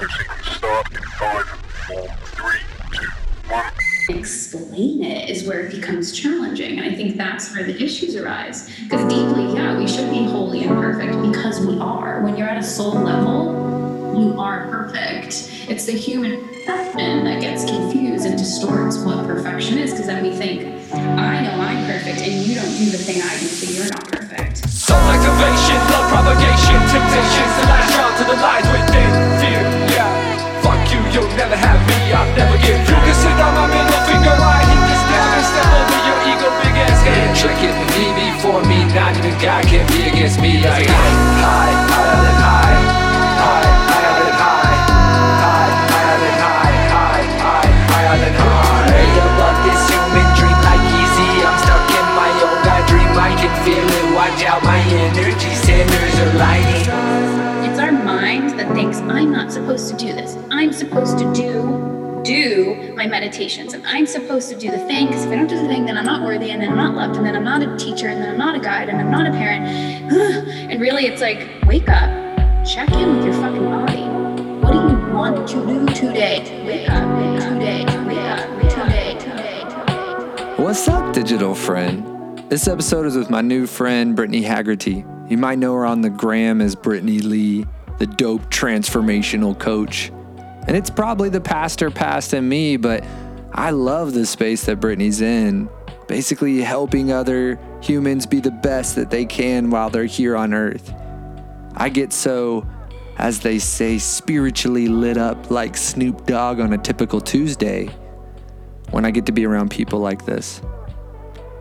[0.00, 1.46] Start in five,
[1.86, 2.60] four, three,
[2.90, 3.06] two,
[3.50, 4.18] one.
[4.18, 6.78] explain it is where it becomes challenging.
[6.78, 8.74] And I think that's where the issues arise.
[8.84, 12.22] Because deeply, yeah, we should be holy and perfect because we are.
[12.22, 15.50] When you're at a soul level, you are perfect.
[15.68, 19.90] It's the human perception that gets confused and distorts what perfection is.
[19.90, 20.62] Because then we think,
[20.92, 24.08] I know I'm perfect, and you don't do the thing I do, so you're not
[24.10, 24.68] perfect.
[24.68, 29.39] Soul activation, love propagation, temptations to lash out to the lies within
[31.90, 32.96] me, I'll never give you.
[33.02, 37.00] Consider my middle finger, I hit this down and step over your ego, big ass
[37.02, 37.28] head.
[37.34, 40.62] Trick it, me before me, not even God can be against me.
[40.62, 42.69] Like high, high, higher than high,
[59.50, 60.36] supposed to do this.
[60.50, 65.24] I'm supposed to do do my meditations and I'm supposed to do the thing because
[65.24, 67.16] if I don't do the thing then I'm not worthy and then I'm not loved
[67.16, 69.26] and then I'm not a teacher and then I'm not a guide and I'm not
[69.26, 70.12] a parent.
[70.70, 72.10] And really it's like wake up,
[72.66, 74.02] check in with your fucking body.
[74.60, 76.64] What do you want to do today?
[76.66, 77.80] Wake up, wake up, today.
[80.62, 82.06] What's up, digital friend?
[82.50, 85.30] This episode is with my new friend, Brittany Hagerty.
[85.30, 87.66] You might know her on the gram as Brittany Lee,
[88.00, 90.10] the dope transformational coach.
[90.66, 93.04] And it's probably the pastor past in me, but
[93.52, 95.68] I love the space that Brittany's in.
[96.08, 100.92] Basically, helping other humans be the best that they can while they're here on earth.
[101.76, 102.66] I get so,
[103.18, 107.90] as they say, spiritually lit up like Snoop Dogg on a typical Tuesday
[108.90, 110.62] when I get to be around people like this.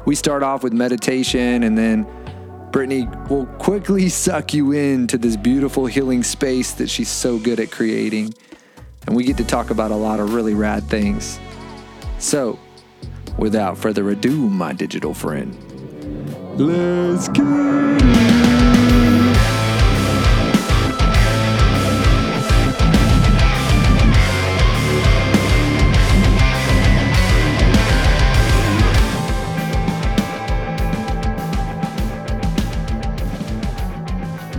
[0.06, 2.08] We start off with meditation, and then
[2.72, 7.72] Brittany will quickly suck you into this beautiful healing space that she's so good at
[7.72, 8.34] creating.
[9.08, 11.40] And we get to talk about a lot of really rad things.
[12.20, 12.60] So,
[13.38, 15.58] without further ado, my digital friend,
[16.60, 18.99] let's go.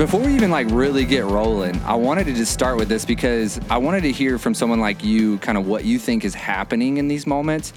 [0.00, 3.61] Before we even like really get rolling, I wanted to just start with this because
[3.69, 6.97] I wanted to hear from someone like you kind of what you think is happening
[6.97, 7.75] in these moments.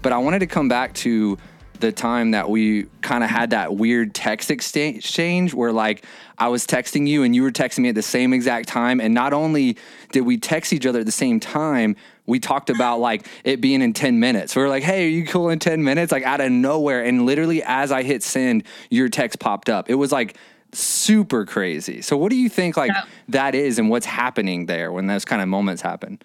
[0.00, 1.36] But I wanted to come back to
[1.80, 6.06] the time that we kind of had that weird text exchange where like
[6.38, 8.98] I was texting you and you were texting me at the same exact time.
[8.98, 9.76] And not only
[10.12, 13.82] did we text each other at the same time, we talked about like it being
[13.82, 14.56] in 10 minutes.
[14.56, 16.10] We were like, hey, are you cool in 10 minutes?
[16.10, 17.04] Like out of nowhere.
[17.04, 19.90] And literally as I hit send, your text popped up.
[19.90, 20.38] It was like
[20.76, 22.02] super crazy.
[22.02, 23.02] So what do you think like Yeah.
[23.28, 26.18] that is and what's happening there when those kind of moments happen?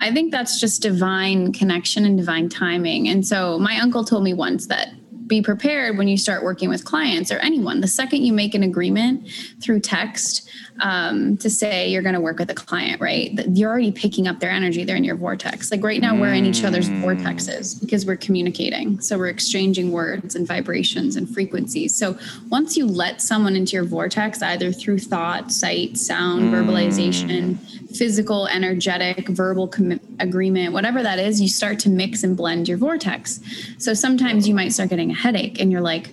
[0.00, 3.08] I think that's just divine connection and divine timing.
[3.08, 4.94] And so my uncle told me once that
[5.26, 7.80] be prepared when you start working with clients or anyone.
[7.80, 9.28] The second you make an agreement
[9.62, 10.50] through text
[10.80, 13.32] um, to say you're going to work with a client, right?
[13.48, 14.84] You're already picking up their energy.
[14.84, 15.70] They're in your vortex.
[15.70, 19.00] Like right now, we're in each other's vortexes because we're communicating.
[19.00, 21.94] So we're exchanging words and vibrations and frequencies.
[21.94, 22.18] So
[22.48, 27.58] once you let someone into your vortex, either through thought, sight, sound, verbalization,
[27.96, 32.78] physical, energetic, verbal commi- agreement, whatever that is, you start to mix and blend your
[32.78, 33.40] vortex.
[33.78, 36.10] So sometimes you might start getting a headache and you're like,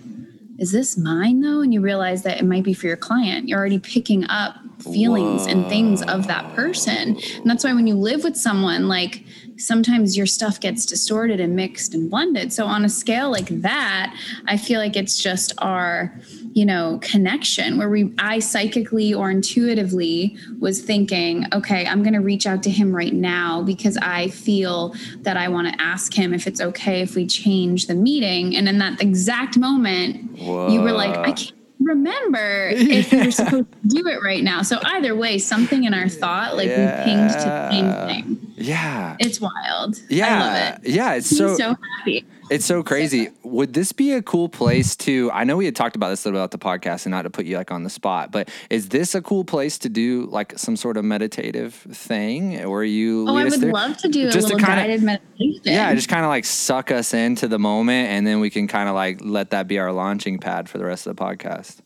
[0.58, 1.62] is this mine though?
[1.62, 3.48] And you realize that it might be for your client.
[3.48, 7.18] You're already picking up feelings and things of that person.
[7.18, 9.24] And that's why when you live with someone, like
[9.58, 12.54] sometimes your stuff gets distorted and mixed and blended.
[12.54, 14.16] So on a scale like that,
[14.48, 16.14] I feel like it's just our,
[16.54, 22.22] you know, connection where we I psychically or intuitively was thinking, okay, I'm going to
[22.22, 26.34] reach out to him right now because I feel that I want to ask him
[26.34, 28.56] if it's okay if we change the meeting.
[28.56, 33.78] And in that exact moment, you were like, I can't remember if you're supposed to
[33.88, 34.62] do it right now.
[34.62, 38.54] So either way, something in our thought, like we pinged to the same thing.
[38.56, 39.16] Yeah.
[39.20, 39.98] It's wild.
[40.10, 40.36] yeah.
[40.36, 40.90] I love it.
[40.90, 42.26] Yeah, it's so so happy.
[42.50, 43.30] It's so crazy.
[43.52, 45.32] Would this be a cool place to?
[45.32, 47.24] I know we had talked about this a little bit about the podcast, and not
[47.24, 50.28] to put you like on the spot, but is this a cool place to do
[50.32, 53.28] like some sort of meditative thing, or you?
[53.28, 53.72] Oh, I would through?
[53.72, 55.62] love to do Just to little kinda- guided meditation.
[55.64, 58.90] Yeah, just kind of like suck us into the moment, and then we can kind
[58.90, 61.78] of like let that be our launching pad for the rest of the podcast.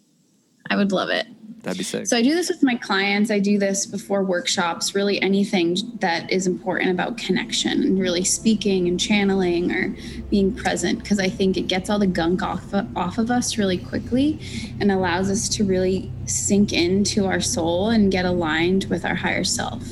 [0.69, 1.28] I would love it.
[1.63, 2.08] That'd be sick.
[2.08, 3.30] So I do this with my clients.
[3.30, 8.88] I do this before workshops, really anything that is important about connection and really speaking
[8.88, 9.96] and channeling or
[10.30, 13.78] being present because I think it gets all the gunk off off of us really
[13.78, 14.40] quickly
[14.80, 19.44] and allows us to really sink into our soul and get aligned with our higher
[19.44, 19.84] self.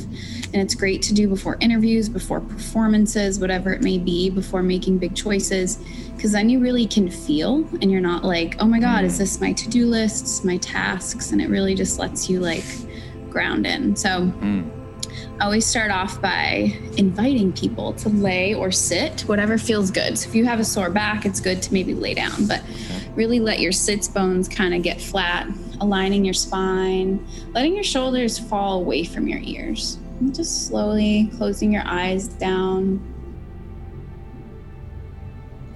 [0.52, 4.98] And it's great to do before interviews, before performances, whatever it may be, before making
[4.98, 5.78] big choices,
[6.16, 9.40] because then you really can feel and you're not like, oh my God, is this
[9.40, 11.32] my to do lists, my tasks?
[11.32, 12.66] And it really just lets you like
[13.30, 13.96] ground in.
[13.96, 14.32] So,
[15.40, 20.18] I always start off by inviting people to lay or sit, whatever feels good.
[20.18, 22.62] So if you have a sore back, it's good to maybe lay down, but
[23.16, 25.48] really let your sits bones kind of get flat,
[25.80, 29.99] aligning your spine, letting your shoulders fall away from your ears.
[30.20, 33.00] And just slowly closing your eyes down.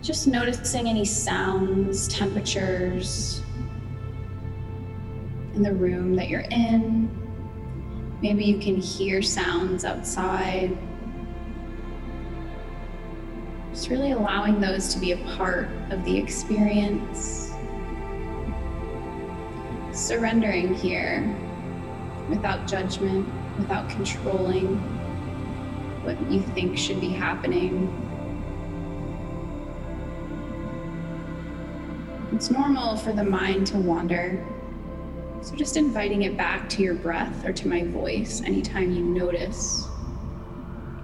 [0.02, 3.42] Just noticing any sounds, temperatures
[5.56, 7.10] in the room that you're in.
[8.22, 10.78] Maybe you can hear sounds outside.
[13.72, 17.54] Just really allowing those to be a part of the experience.
[19.94, 21.34] Surrendering here
[22.30, 24.78] without judgment, without controlling
[26.04, 27.90] what you think should be happening.
[32.34, 34.46] It's normal for the mind to wander.
[35.42, 39.88] So just inviting it back to your breath or to my voice anytime you notice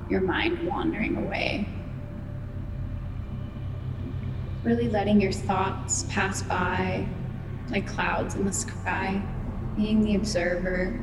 [0.10, 1.68] your mind wandering away.
[4.64, 7.08] Really letting your thoughts pass by
[7.70, 9.22] like clouds in the sky,
[9.78, 11.00] being the observer.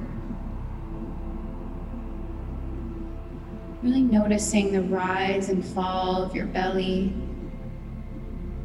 [3.86, 7.14] Really noticing the rise and fall of your belly,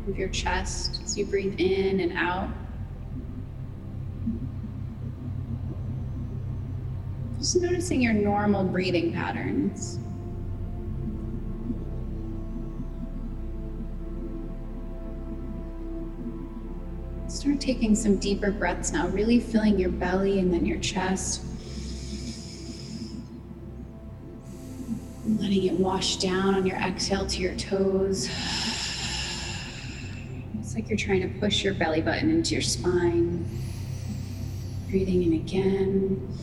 [0.07, 2.49] of your chest as you breathe in and out.
[7.37, 9.99] Just noticing your normal breathing patterns.
[17.27, 21.43] Start taking some deeper breaths now, really filling your belly and then your chest.
[25.51, 28.29] Letting it wash down on your exhale to your toes.
[30.57, 33.45] It's like you're trying to push your belly button into your spine.
[34.89, 36.37] Breathing in again.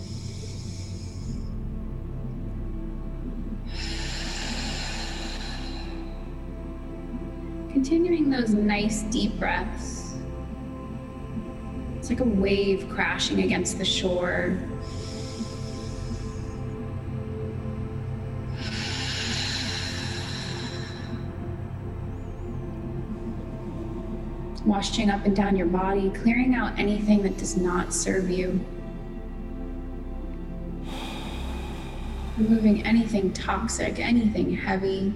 [7.72, 10.16] Continuing those nice deep breaths.
[11.96, 14.58] It's like a wave crashing against the shore.
[24.68, 28.60] Washing up and down your body, clearing out anything that does not serve you.
[32.36, 35.14] Removing anything toxic, anything heavy,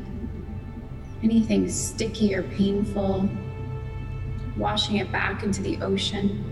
[1.22, 3.28] anything sticky or painful,
[4.56, 6.42] washing it back into the ocean.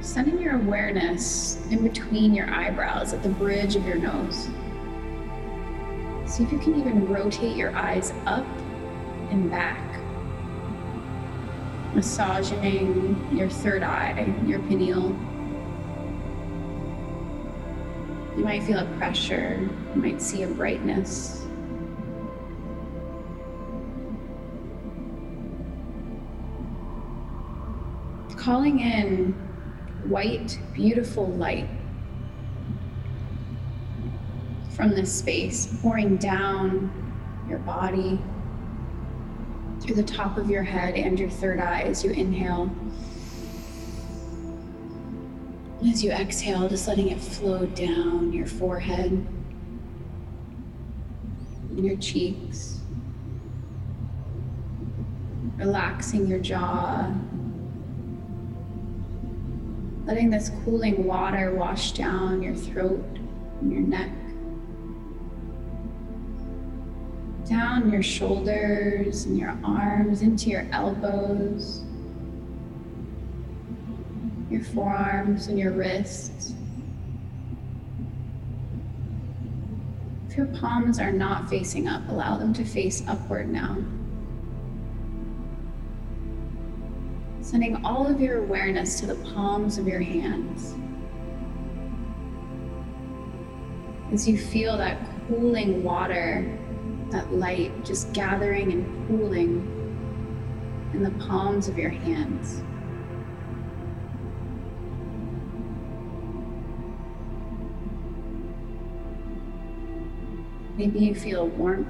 [0.00, 4.48] Sending your awareness in between your eyebrows at the bridge of your nose.
[6.34, 8.44] See if you can even rotate your eyes up
[9.30, 10.00] and back.
[11.94, 15.10] Massaging your third eye, your pineal.
[18.36, 19.60] You might feel a pressure,
[19.94, 21.46] you might see a brightness.
[28.36, 29.34] Calling in
[30.08, 31.68] white, beautiful light
[34.74, 36.90] from this space, pouring down
[37.48, 38.18] your body
[39.80, 42.70] through the top of your head and your third eye as you inhale.
[45.86, 49.10] As you exhale, just letting it flow down your forehead,
[51.70, 52.80] and your cheeks,
[55.56, 57.12] relaxing your jaw,
[60.06, 63.04] letting this cooling water wash down your throat
[63.60, 64.10] and your neck,
[67.48, 71.84] down your shoulders and your arms into your elbows
[74.54, 76.54] your forearms and your wrists.
[80.28, 83.76] If your palms are not facing up, allow them to face upward now.
[87.40, 90.74] Sending all of your awareness to the palms of your hands.
[94.12, 96.58] As you feel that cooling water,
[97.10, 99.70] that light just gathering and cooling
[100.92, 102.62] in the palms of your hands.
[110.76, 111.88] Maybe you feel warmth,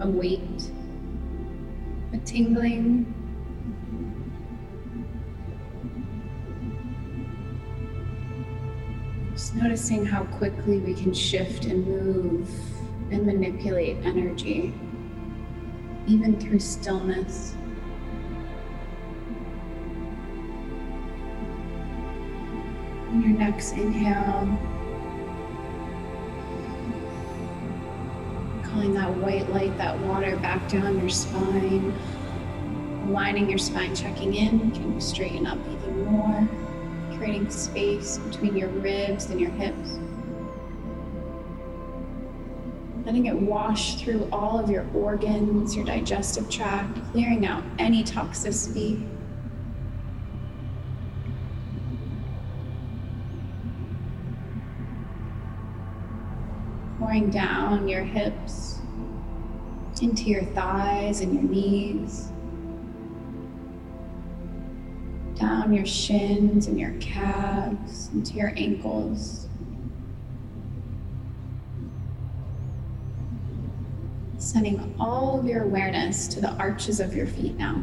[0.00, 0.70] a weight.
[2.12, 3.06] a tingling.
[9.32, 12.50] Just noticing how quickly we can shift and move
[13.12, 14.72] and manipulate energy,
[16.06, 17.54] even through stillness.
[23.12, 24.48] Your next inhale,
[28.64, 31.94] calling that white light, that water back down your spine,
[33.06, 34.70] aligning your spine, checking in.
[34.70, 36.48] Can you straighten up even more,
[37.18, 39.98] creating space between your ribs and your hips?
[43.12, 49.06] Letting it wash through all of your organs, your digestive tract, clearing out any toxicity.
[56.98, 58.78] pouring down your hips
[60.00, 62.30] into your thighs and your knees,
[65.34, 69.48] down your shins and your calves, into your ankles.
[74.52, 77.82] Sending all of your awareness to the arches of your feet now.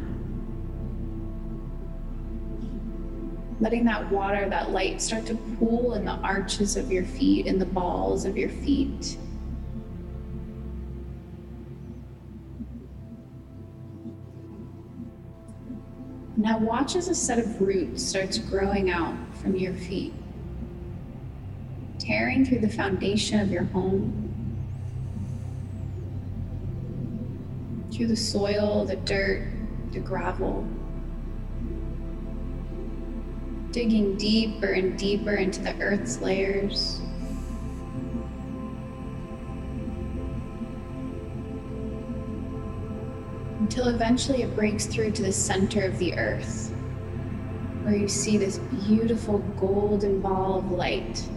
[3.59, 7.59] letting that water, that light start to pool in the arches of your feet, in
[7.59, 9.17] the balls of your feet.
[16.37, 20.13] Now, watch as a set of roots starts growing out from your feet,
[21.97, 24.28] tearing through the foundation of your home,
[27.99, 29.45] through the soil, the dirt,
[29.91, 30.65] the gravel
[33.71, 37.01] digging deeper and deeper into the earth's layers.
[43.59, 46.71] Until eventually it breaks through to the center of the earth,
[47.83, 51.29] where you see this beautiful golden ball of light.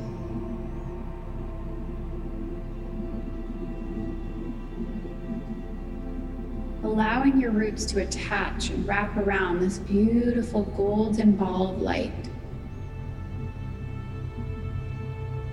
[6.92, 12.28] Allowing your roots to attach and wrap around this beautiful golden ball of light,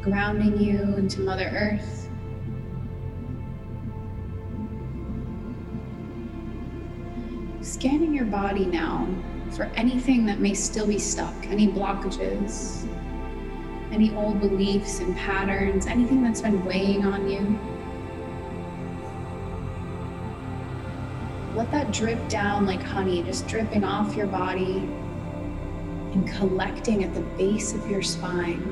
[0.02, 2.10] grounding you into Mother Earth.
[7.62, 9.08] Scanning your body now
[9.52, 12.86] for anything that may still be stuck, any blockages,
[13.94, 17.58] any old beliefs and patterns, anything that's been weighing on you.
[21.60, 24.78] Let that drip down like honey, just dripping off your body
[26.14, 28.64] and collecting at the base of your spine.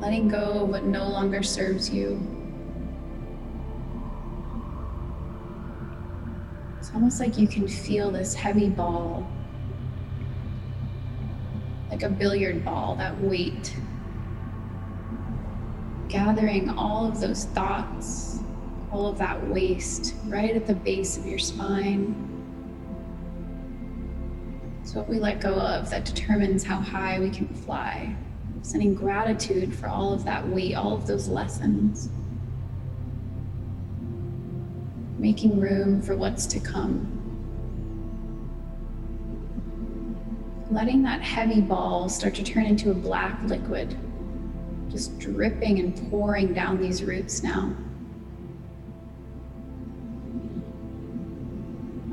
[0.00, 2.20] Letting go of what no longer serves you.
[6.80, 9.24] It's almost like you can feel this heavy ball,
[11.90, 13.76] like a billiard ball, that weight,
[16.08, 18.27] gathering all of those thoughts
[18.92, 22.14] all of that waste right at the base of your spine.
[24.82, 28.16] It's what we let go of that determines how high we can fly.
[28.62, 32.08] Sending gratitude for all of that weight, all of those lessons.
[35.18, 37.14] Making room for what's to come.
[40.70, 43.96] Letting that heavy ball start to turn into a black liquid,
[44.90, 47.74] just dripping and pouring down these roots now.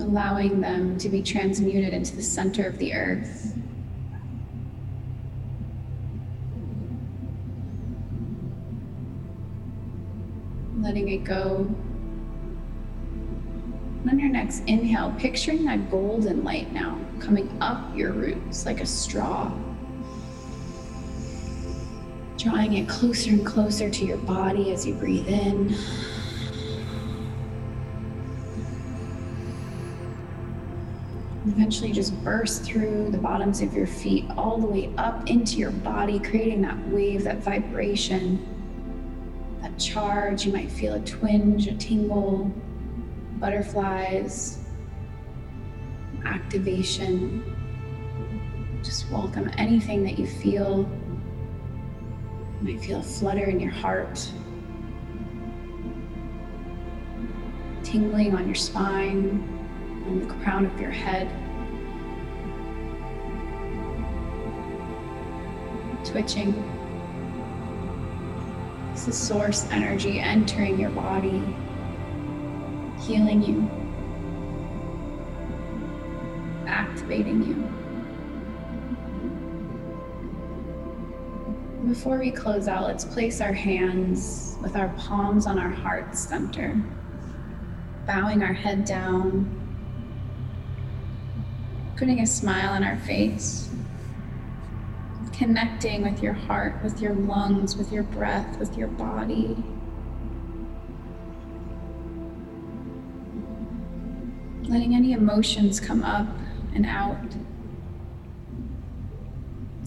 [0.05, 3.55] Allowing them to be transmuted into the center of the earth.
[10.79, 11.67] Letting it go.
[14.01, 18.81] And on your next inhale, picturing that golden light now coming up your roots like
[18.81, 19.51] a straw.
[22.37, 25.75] Drawing it closer and closer to your body as you breathe in.
[31.55, 35.71] Eventually just burst through the bottoms of your feet all the way up into your
[35.71, 38.45] body, creating that wave, that vibration,
[39.61, 40.45] that charge.
[40.45, 42.51] You might feel a twinge, a tingle,
[43.39, 44.65] butterflies,
[46.25, 47.55] activation.
[48.83, 50.79] Just welcome anything that you feel.
[52.59, 54.29] You might feel a flutter in your heart,
[57.81, 59.51] tingling on your spine
[60.05, 61.31] on the crown of your head.
[66.15, 66.53] Twitching.
[68.93, 71.43] This is source energy entering your body,
[73.01, 73.69] healing you,
[76.67, 77.43] activating
[81.83, 81.89] you.
[81.89, 86.81] Before we close out, let's place our hands with our palms on our heart center,
[88.07, 89.49] bowing our head down,
[91.97, 93.69] putting a smile on our face,
[95.37, 99.55] connecting with your heart, with your lungs, with your breath, with your body.
[104.63, 106.27] Letting any emotions come up
[106.73, 107.17] and out.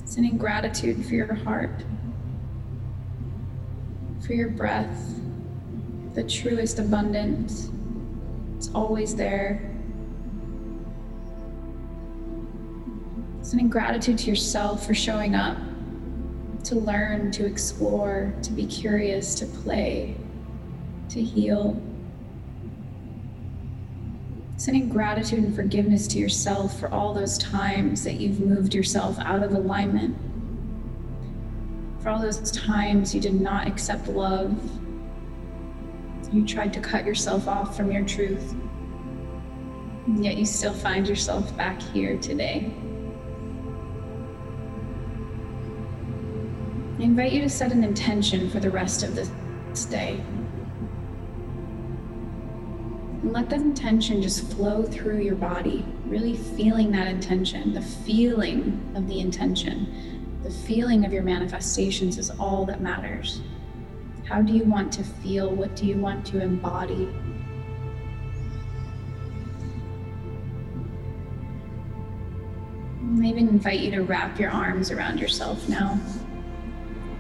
[0.05, 1.85] Sending gratitude for your heart,
[4.25, 5.21] for your breath,
[6.15, 7.71] the truest abundance.
[8.57, 9.68] It's always there.
[13.49, 15.57] Sending gratitude to yourself for showing up,
[16.65, 20.15] to learn, to explore, to be curious, to play,
[21.09, 21.83] to heal.
[24.59, 29.43] Sending gratitude and forgiveness to yourself for all those times that you've moved yourself out
[29.43, 30.15] of alignment.
[32.01, 34.61] For all those times you did not accept love.
[36.31, 38.55] You tried to cut yourself off from your truth.
[40.05, 42.75] And yet you still find yourself back here today.
[46.99, 50.21] I invite you to set an intention for the rest of this day.
[53.23, 57.73] And let that intention just flow through your body, really feeling that intention.
[57.73, 63.43] The feeling of the intention, the feeling of your manifestations is all that matters.
[64.25, 65.51] How do you want to feel?
[65.51, 67.09] What do you want to embody?
[73.01, 76.01] I even invite you to wrap your arms around yourself now.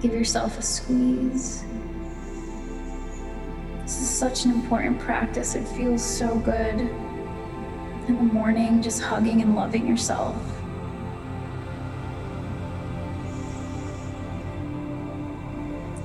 [0.00, 1.64] Give yourself a squeeze.
[3.82, 5.56] This is such an important practice.
[5.56, 6.78] It feels so good.
[8.06, 10.36] In the morning, just hugging and loving yourself.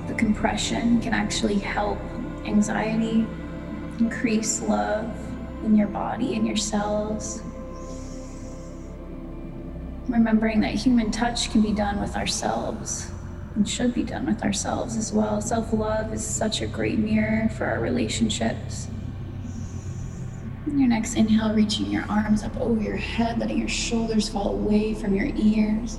[0.08, 2.00] The compression can actually help
[2.46, 3.24] anxiety,
[4.00, 5.08] increase love
[5.64, 7.42] in your body and your cells.
[10.08, 13.13] Remembering that human touch can be done with ourselves
[13.54, 15.40] and should be done with ourselves as well.
[15.40, 18.88] Self love is such a great mirror for our relationships.
[20.66, 24.92] Your next inhale, reaching your arms up over your head, letting your shoulders fall away
[24.94, 25.98] from your ears.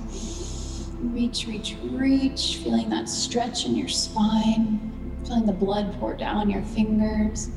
[1.00, 6.62] Reach, reach, reach, feeling that stretch in your spine, feeling the blood pour down your
[6.62, 7.48] fingers.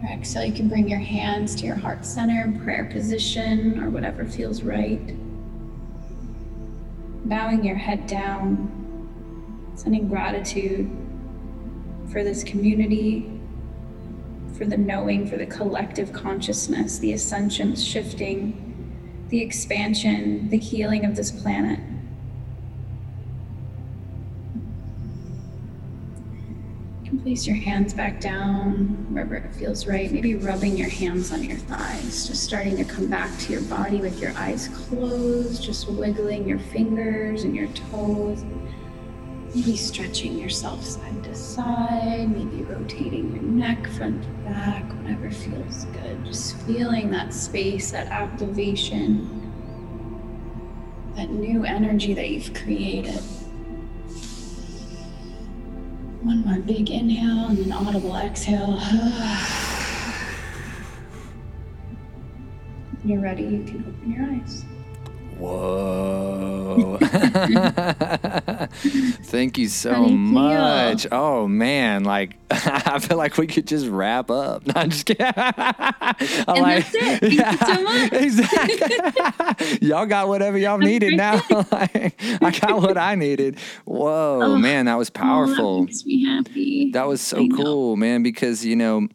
[0.00, 4.24] Your exhale, you can bring your hands to your heart center, prayer position, or whatever
[4.24, 5.14] feels right.
[7.28, 10.90] Bowing your head down, sending gratitude
[12.10, 13.30] for this community,
[14.58, 21.14] for the knowing, for the collective consciousness, the ascension, shifting, the expansion, the healing of
[21.14, 21.78] this planet.
[27.22, 30.10] Place your hands back down wherever it feels right.
[30.10, 34.00] Maybe rubbing your hands on your thighs, just starting to come back to your body
[34.00, 38.44] with your eyes closed, just wiggling your fingers and your toes.
[39.54, 45.84] Maybe stretching yourself side to side, maybe rotating your neck front to back, whatever feels
[45.86, 46.24] good.
[46.24, 49.52] Just feeling that space, that activation,
[51.14, 53.22] that new energy that you've created.
[56.26, 58.80] One more big inhale and an audible exhale.
[63.00, 64.64] When you're ready, you can open your eyes.
[65.38, 66.98] Whoa.
[69.24, 71.06] Thank you so How do you much.
[71.12, 74.66] Oh man, like I feel like we could just wrap up.
[74.66, 75.26] No, I'm just kidding.
[75.36, 76.14] I
[76.48, 77.20] And that's it.
[77.20, 78.12] Thank you so much.
[78.12, 79.78] Exactly.
[79.88, 81.42] y'all got whatever y'all needed now.
[81.50, 83.58] Like, I got what I needed.
[83.84, 84.56] Whoa, Oh.
[84.56, 85.82] man, that was Oh, that powerful.
[85.84, 86.90] makes me happy.
[86.92, 87.56] That was so I know.
[87.56, 88.22] cool, man.
[88.22, 89.08] Because you know,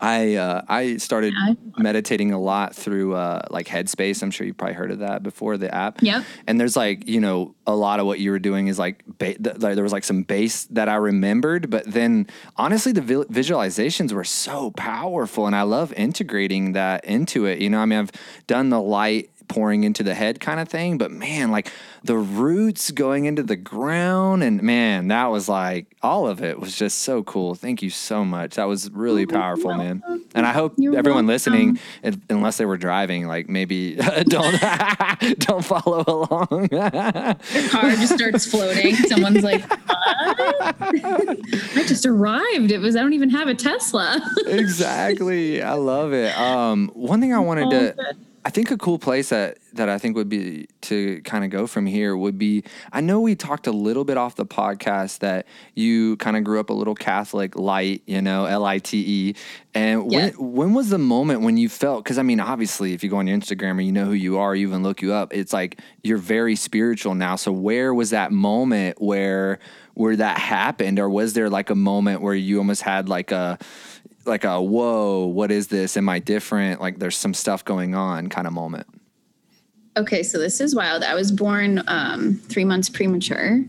[0.00, 1.54] I uh, I started Yeah.
[1.76, 4.22] meditating a lot through uh, like Headspace.
[4.22, 6.02] I'm sure you've probably heard of that before the app.
[6.02, 6.24] Yep.
[6.46, 9.34] And there's like you know a lot of what you were doing is like ba-
[9.34, 14.12] th- there was like some base that I remembered, but then honestly the vi- visualizations
[14.12, 17.58] were so powerful, and I love integrating that into it.
[17.60, 18.12] You know, I mean, I've
[18.46, 20.98] done the light pouring into the head kind of thing.
[20.98, 21.70] But man, like
[22.04, 26.76] the roots going into the ground, and man, that was like all of it was
[26.76, 27.54] just so cool.
[27.54, 28.54] Thank you so much.
[28.56, 30.02] That was really powerful, man.
[30.34, 31.82] And I hope You're everyone listening, welcome.
[32.02, 33.94] if- unless they were driving, like maybe
[34.28, 34.60] don't
[35.40, 36.68] don't follow along.
[36.68, 38.94] car just starts floating.
[39.08, 39.84] Someone's like, "What?
[40.80, 42.70] I just arrived.
[42.70, 44.20] It was I don't even have a Tesla.
[44.46, 45.62] exactly.
[45.62, 46.36] I love it.
[46.38, 50.16] Um, one thing I wanted to, I think a cool place that that I think
[50.16, 52.64] would be to kind of go from here would be.
[52.92, 56.58] I know we talked a little bit off the podcast that you kind of grew
[56.60, 59.34] up a little Catholic light, you know, L I T E.
[59.74, 62.04] And when when was the moment when you felt?
[62.04, 64.38] Because I mean, obviously, if you go on your Instagram or you know who you
[64.38, 65.34] are, you even look you up.
[65.34, 67.36] It's like you're very spiritual now.
[67.36, 69.58] So where was that moment where
[69.94, 73.58] where that happened, or was there like a moment where you almost had like a
[74.28, 75.96] like a whoa, what is this?
[75.96, 76.80] Am I different?
[76.80, 78.86] Like there's some stuff going on kind of moment.
[79.96, 81.02] okay, so this is wild.
[81.02, 83.64] I was born um, three months premature,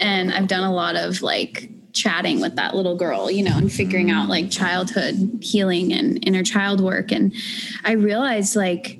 [0.00, 3.72] and I've done a lot of like chatting with that little girl, you know, and
[3.72, 7.12] figuring out like childhood healing and inner child work.
[7.12, 7.32] And
[7.84, 8.98] I realized like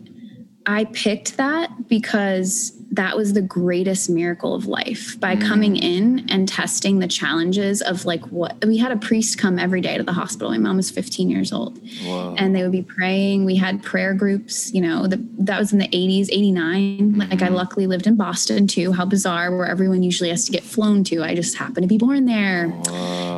[0.66, 5.46] I picked that because that was the greatest miracle of life by mm.
[5.46, 9.80] coming in and testing the challenges of like what we had a priest come every
[9.80, 10.50] day to the hospital.
[10.50, 13.44] My mom was 15 years old and they would be praying.
[13.44, 17.18] We had prayer groups, you know, the, that was in the 80s, 89.
[17.18, 17.54] Like I mm-hmm.
[17.54, 18.92] luckily lived in Boston too.
[18.92, 21.22] How bizarre, where everyone usually has to get flown to.
[21.22, 22.72] I just happened to be born there.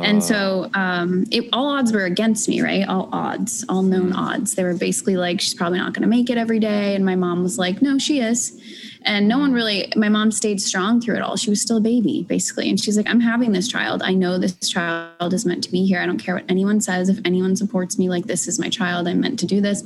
[0.03, 2.87] And so um, it, all odds were against me, right?
[2.87, 4.17] All odds, all known mm.
[4.17, 4.55] odds.
[4.55, 6.95] They were basically like, she's probably not going to make it every day.
[6.95, 8.61] And my mom was like, no, she is.
[9.07, 11.37] And no one really, my mom stayed strong through it all.
[11.37, 12.69] She was still a baby, basically.
[12.69, 14.01] And she's like, I'm having this child.
[14.03, 16.01] I know this child is meant to be here.
[16.01, 17.07] I don't care what anyone says.
[17.07, 19.07] If anyone supports me, like, this is my child.
[19.07, 19.81] I'm meant to do this.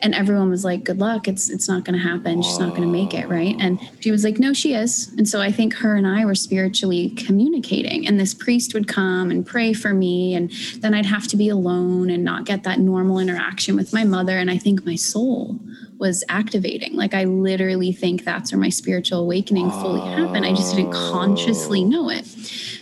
[0.00, 1.28] And everyone was like, good luck.
[1.28, 2.42] It's, it's not going to happen.
[2.42, 3.28] She's not going to make it.
[3.28, 3.54] Right.
[3.60, 5.12] And she was like, no, she is.
[5.16, 8.04] And so I think her and I were spiritually communicating.
[8.08, 10.34] And this priest would come and pray for me.
[10.34, 14.02] And then I'd have to be alone and not get that normal interaction with my
[14.02, 14.36] mother.
[14.38, 15.60] And I think my soul
[15.98, 16.94] was activating.
[16.94, 20.44] Like I literally think that's where my spiritual awakening fully happened.
[20.44, 22.26] I just didn't consciously know it.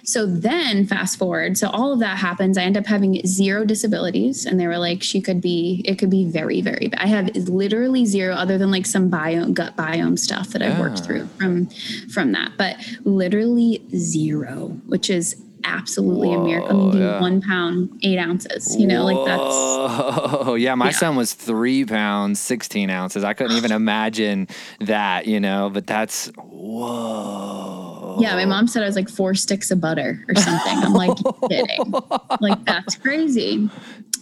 [0.07, 2.59] So then fast forward, so all of that happens.
[2.59, 4.45] I end up having zero disabilities.
[4.45, 7.01] And they were like, she could be, it could be very, very bad.
[7.01, 11.05] I have literally zero other than like some biome, gut biome stuff that I've worked
[11.05, 11.67] through from
[12.13, 12.53] from that.
[12.59, 16.91] But literally zero, which is absolutely a miracle.
[16.91, 17.21] Whoa, yeah.
[17.21, 20.93] one pound, eight ounces, you know, like that's Oh yeah, my Yeah.
[20.93, 23.25] son was three pounds, sixteen ounces.
[23.25, 24.49] I couldn't even imagine
[24.81, 25.71] that, you know.
[25.73, 28.17] But that's whoa.
[28.21, 30.79] Yeah, my mom said I was like four sticks of butter or something.
[30.79, 31.17] I'm like,
[31.49, 31.93] kidding?
[32.41, 33.71] Like that's crazy.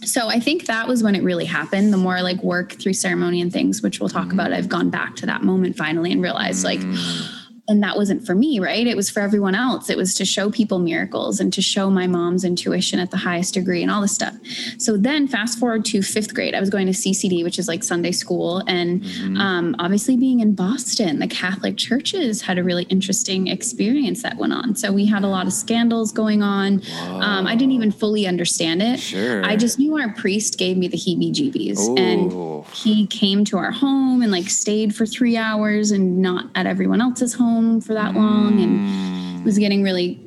[0.03, 1.93] So I think that was when it really happened.
[1.93, 4.39] The more I like work through ceremony and things, which we'll talk mm-hmm.
[4.39, 7.42] about, I've gone back to that moment finally and realized like, mm.
[7.69, 8.85] And that wasn't for me, right?
[8.85, 9.89] It was for everyone else.
[9.89, 13.53] It was to show people miracles and to show my mom's intuition at the highest
[13.53, 14.35] degree and all this stuff.
[14.77, 17.83] So then, fast forward to fifth grade, I was going to CCD, which is like
[17.83, 18.63] Sunday school.
[18.67, 19.05] And
[19.39, 24.51] um, obviously, being in Boston, the Catholic churches had a really interesting experience that went
[24.51, 24.75] on.
[24.75, 26.81] So we had a lot of scandals going on.
[26.99, 28.99] Um, I didn't even fully understand it.
[28.99, 29.43] Sure.
[29.45, 31.97] I just knew our priest gave me the heebie jeebies.
[31.97, 36.65] And he came to our home and like stayed for three hours and not at
[36.65, 38.63] everyone else's home for that long Mm.
[38.63, 40.19] and was getting really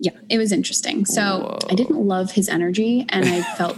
[0.00, 1.04] yeah it was interesting.
[1.06, 1.22] So
[1.70, 3.76] i didn't love his energy and i felt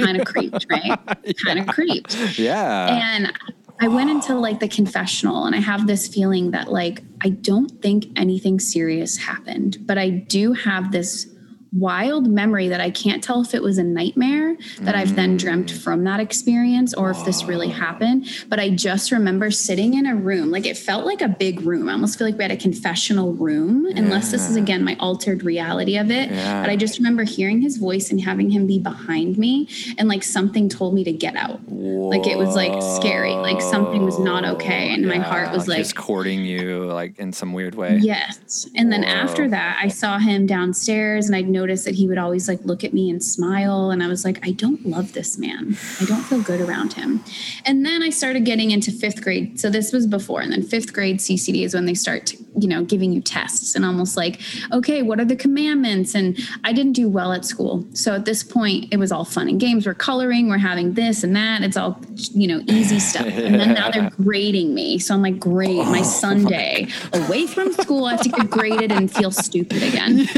[0.00, 0.98] kind of creeped right?
[1.44, 2.38] Kind of creeped.
[2.38, 3.14] Yeah.
[3.16, 3.32] and
[3.80, 7.70] I went into like the confessional and I have this feeling that like I don't
[7.80, 11.26] think anything serious happened, but I do have this
[11.72, 15.72] wild memory that I can't tell if it was a nightmare that I've then dreamt
[15.72, 15.82] mm.
[15.82, 18.28] from that experience or if this really happened.
[18.48, 21.88] But I just remember sitting in a room, like it felt like a big room.
[21.88, 25.42] I almost feel like we had a confessional room, unless this is again my altered
[25.42, 26.30] reality of it.
[26.30, 26.62] Yeah.
[26.62, 30.22] But I just remember hearing his voice and having him be behind me, and like
[30.22, 31.60] something told me to get out.
[31.68, 34.92] Like it was like scary, like something was not okay.
[34.92, 37.98] And my heart was like, just courting you like in some weird way.
[38.00, 38.68] Yes.
[38.74, 42.48] And then after that, I saw him downstairs and I'd noticed that he would always
[42.48, 43.90] like look at me and smile.
[43.90, 45.76] And I was like, I don't love this man.
[46.00, 47.24] I don't feel good around him.
[47.64, 49.58] And then I started getting into fifth grade.
[49.58, 50.40] So this was before.
[50.40, 53.74] And then fifth grade CCD is when they start to you know, giving you tests
[53.74, 54.40] and almost like,
[54.72, 56.14] okay, what are the commandments?
[56.14, 57.86] And I didn't do well at school.
[57.92, 59.86] So at this point, it was all fun and games.
[59.86, 61.62] We're coloring, we're having this and that.
[61.62, 62.00] It's all,
[62.32, 63.26] you know, easy stuff.
[63.26, 64.98] And then now they're grading me.
[64.98, 69.10] So I'm like, great, my Sunday away from school, I have to get graded and
[69.10, 70.28] feel stupid again.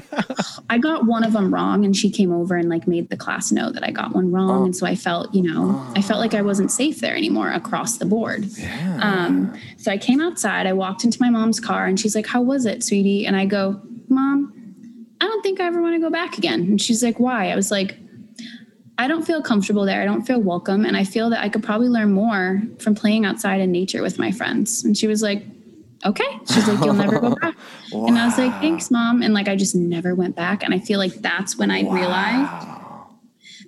[0.70, 3.50] I got one of them wrong and she came over and like made the class
[3.50, 4.66] know that I got one wrong.
[4.66, 7.98] And so I felt, you know, I felt like I wasn't safe there anymore across
[7.98, 8.44] the board.
[8.44, 8.98] Yeah.
[9.02, 12.42] Um, so I came outside, I walked into my mom's car and she's like, How
[12.42, 13.26] was it, sweetie?
[13.26, 14.52] And I go, Mom,
[15.20, 16.60] I don't think I ever want to go back again.
[16.60, 17.50] And she's like, Why?
[17.50, 17.96] I was like,
[18.98, 20.02] I don't feel comfortable there.
[20.02, 20.84] I don't feel welcome.
[20.84, 24.18] And I feel that I could probably learn more from playing outside in nature with
[24.18, 24.84] my friends.
[24.84, 25.42] And she was like,
[26.04, 26.38] Okay.
[26.46, 27.56] She's like, You'll never go back.
[27.92, 29.22] And I was like, Thanks, mom.
[29.22, 30.62] And like, I just never went back.
[30.62, 32.79] And I feel like that's when I realized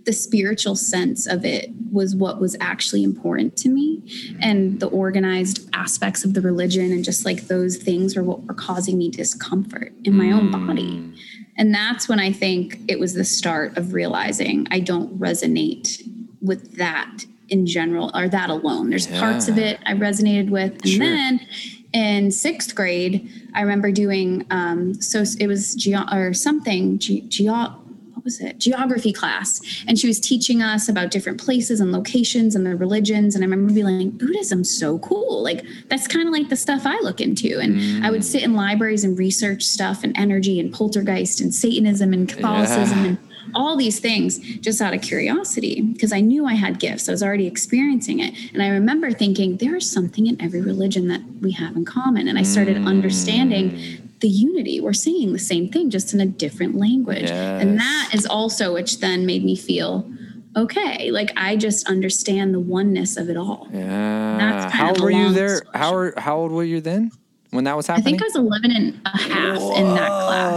[0.04, 4.02] the spiritual sense of it was what was actually important to me.
[4.40, 8.54] And the organized aspects of the religion and just like those things were what were
[8.54, 11.12] causing me discomfort in my own body.
[11.56, 16.00] And that's when i think it was the start of realizing i don't resonate
[16.40, 18.88] with that in general or that alone.
[18.90, 20.72] There's parts of it i resonated with.
[20.72, 20.98] And Sure.
[21.06, 21.40] then
[21.92, 27.74] in sixth grade i remember doing um so it was geo or something ge- geo
[28.22, 32.54] what was it geography class and she was teaching us about different places and locations
[32.54, 36.32] and the religions and i remember being like buddhism's so cool like that's kind of
[36.32, 40.04] like the stuff i look into and i would sit in libraries and research stuff
[40.04, 43.06] and energy and poltergeist and satanism and catholicism Yeah.
[43.08, 43.18] and
[43.56, 47.08] all these things just out of curiosity because I knew I had gifts.
[47.08, 48.32] I was already experiencing it.
[48.54, 52.28] And I remember thinking there is something in every religion that we have in common.
[52.28, 54.80] And I started understanding the unity.
[54.80, 57.30] We're saying the same thing, just in a different language.
[57.30, 60.10] And that is also which then made me feel
[60.56, 61.10] okay.
[61.10, 63.68] Like I just understand the oneness of it all.
[63.72, 64.38] Yeah.
[64.38, 65.60] That's How old were you there?
[65.60, 65.78] discussion.
[65.80, 67.10] How are, how old were you then
[67.50, 68.14] when that was happening?
[68.14, 70.54] I think I was 11 and a half in that class.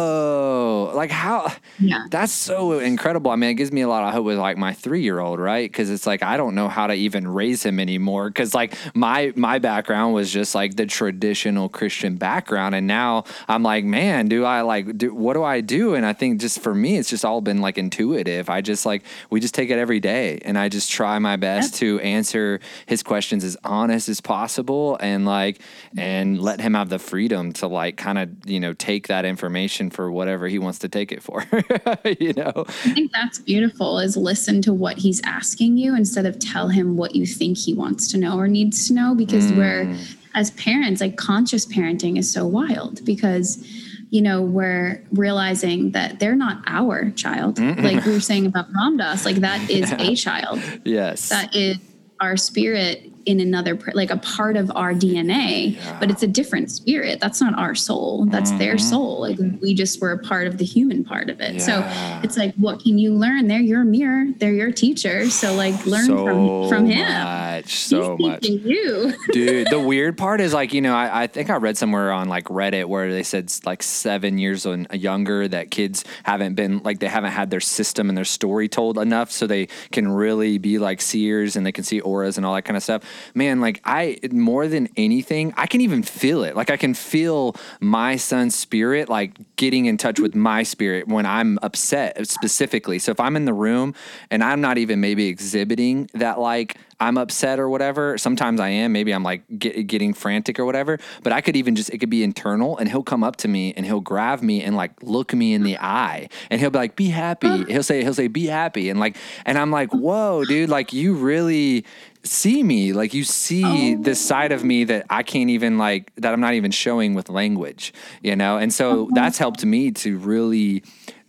[0.96, 1.52] Like how?
[1.80, 2.06] Yeah.
[2.10, 3.32] That's so incredible.
[3.32, 5.40] I mean, it gives me a lot of hope with like my three year old,
[5.40, 5.70] right?
[5.70, 8.30] Because it's like I don't know how to even raise him anymore.
[8.30, 13.64] Because like my my background was just like the traditional Christian background, and now I'm
[13.64, 15.96] like, man, do I like do what do I do?
[15.96, 18.50] And I think just for me, it's just all been like intuitive.
[18.50, 21.76] I just like we just take it every day, and I just try my best
[21.76, 25.60] to answer his questions as honest as possible, and like
[25.98, 29.90] and let him have the freedom to like kind of you know take that information
[29.90, 31.44] for whatever he wants to take it for.
[32.20, 32.66] you know?
[32.68, 36.98] I think that's beautiful is listen to what he's asking you instead of tell him
[36.98, 39.58] what you think he wants to know or needs to know because mm.
[39.58, 39.98] we're
[40.34, 43.66] as parents like conscious parenting is so wild because
[44.10, 48.98] you know we're realizing that they're not our child like we were saying about Ram
[48.98, 51.30] Dass like that is a child Yes.
[51.30, 51.78] that is
[52.20, 57.20] our spirit in another like a part of our DNA but it's a different spirit.
[57.20, 58.26] That's not our soul.
[58.26, 58.90] That's their mm-hmm.
[58.90, 59.22] soul.
[59.22, 61.62] Like we just were a part of the human part of it.
[61.62, 61.84] So
[62.24, 63.48] it's like what can you learn?
[63.48, 64.28] They're your mirror.
[64.38, 65.30] They're your teacher.
[65.30, 67.06] So like learn so from from him.
[67.08, 68.46] much, so He's much.
[68.46, 72.12] you Dude, the weird part is like, you know, I, I think I read somewhere
[72.12, 76.56] on like Reddit where they said like seven years and uh, younger that kids haven't
[76.56, 80.08] been like they haven't had their system and their story told enough so they can
[80.08, 83.04] really be like seers and they can see auras and all that kind of stuff.
[83.34, 86.56] Man, like I more than anything, I can even feel it.
[86.56, 91.26] Like I can feel my son's spirit like getting in touch with my spirit when
[91.26, 93.00] I'm upset specifically.
[93.00, 93.94] So if I'm in the room
[94.30, 98.18] and I'm not even maybe exhibiting that like I'm upset or whatever.
[98.18, 98.92] Sometimes I am.
[98.92, 101.00] Maybe I'm like get, getting frantic or whatever.
[101.24, 103.74] But I could even just, it could be internal and he'll come up to me
[103.76, 106.96] and he'll grab me and like look me in the eye and he'll be like,
[106.96, 107.66] be happy.
[107.66, 108.90] He'll say, he'll say, be happy.
[108.90, 111.86] And like, and I'm like, whoa, dude, like you really
[112.24, 112.94] see me.
[112.94, 114.28] Like you see this oh.
[114.28, 117.94] side of me that I can't even like, that I'm not even showing with language,
[118.22, 118.58] you know?
[118.58, 119.12] And so uh-huh.
[119.14, 120.84] that's helped me to really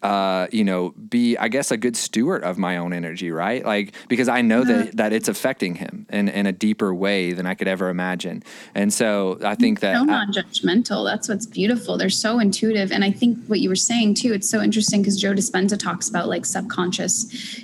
[0.06, 3.64] uh, you know, be I guess a good steward of my own energy, right?
[3.64, 7.46] Like because I know that that it's affecting him in in a deeper way than
[7.46, 8.42] I could ever imagine.
[8.74, 11.04] And so I think that so non-judgmental.
[11.10, 11.96] That's what's beautiful.
[11.98, 12.92] They're so intuitive.
[12.92, 16.08] And i think what you were saying too it's so interesting because joe dispenza talks
[16.08, 17.16] about like subconscious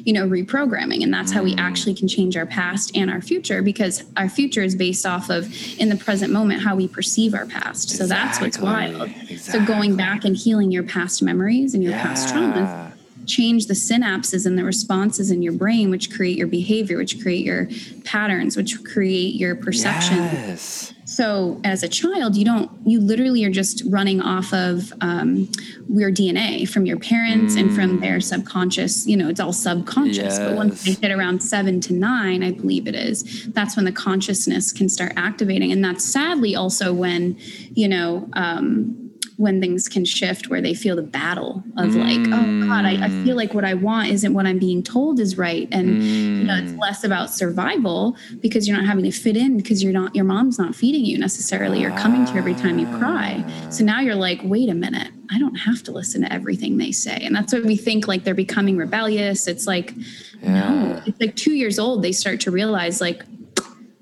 [0.07, 1.03] you know reprogramming.
[1.05, 1.45] And that's how Mm.
[1.45, 5.27] we actually can change our past and our future because our future is based off
[5.31, 5.43] of
[5.79, 7.91] in the present moment how we perceive our past.
[7.91, 8.99] So that's what's Exactly.
[9.29, 9.39] wild.
[9.41, 12.93] So going back and healing your past memories and your past traumas
[13.27, 17.45] change the synapses and the responses in your brain, which create your behavior, which create
[17.45, 17.69] your
[18.05, 20.17] patterns, which create your perception.
[20.17, 20.95] Yes.
[21.05, 25.51] So as a child, you don't, you literally are just running off of um,
[25.89, 30.39] your DNA from your parents and from their subconscious, you know, it's all subconscious.
[30.39, 33.93] But once they hit around seven to nine, I believe it is, that's when the
[33.93, 35.71] consciousness can start activating.
[35.71, 37.37] And that's sadly also when,
[37.75, 39.02] you know, um,
[39.37, 43.09] when things can shift where they feel the battle of like, oh God, I, I
[43.09, 43.25] mm.
[43.25, 45.69] feel like what I want isn't what I'm being told is right.
[45.73, 46.81] And you know, it's mm.
[46.81, 50.59] less about survival because you're not having to fit in because you're not your mom's
[50.59, 53.45] not feeding you necessarily you're coming to you every time you cry.
[53.71, 53.87] So ah.
[53.87, 57.17] now you're like, wait a minute, I don't have to listen to everything they say.
[57.17, 59.49] And that's what we think like they're becoming rebellious.
[59.49, 59.95] It's like,
[60.43, 63.23] no, it's like two years old, they start to realize like,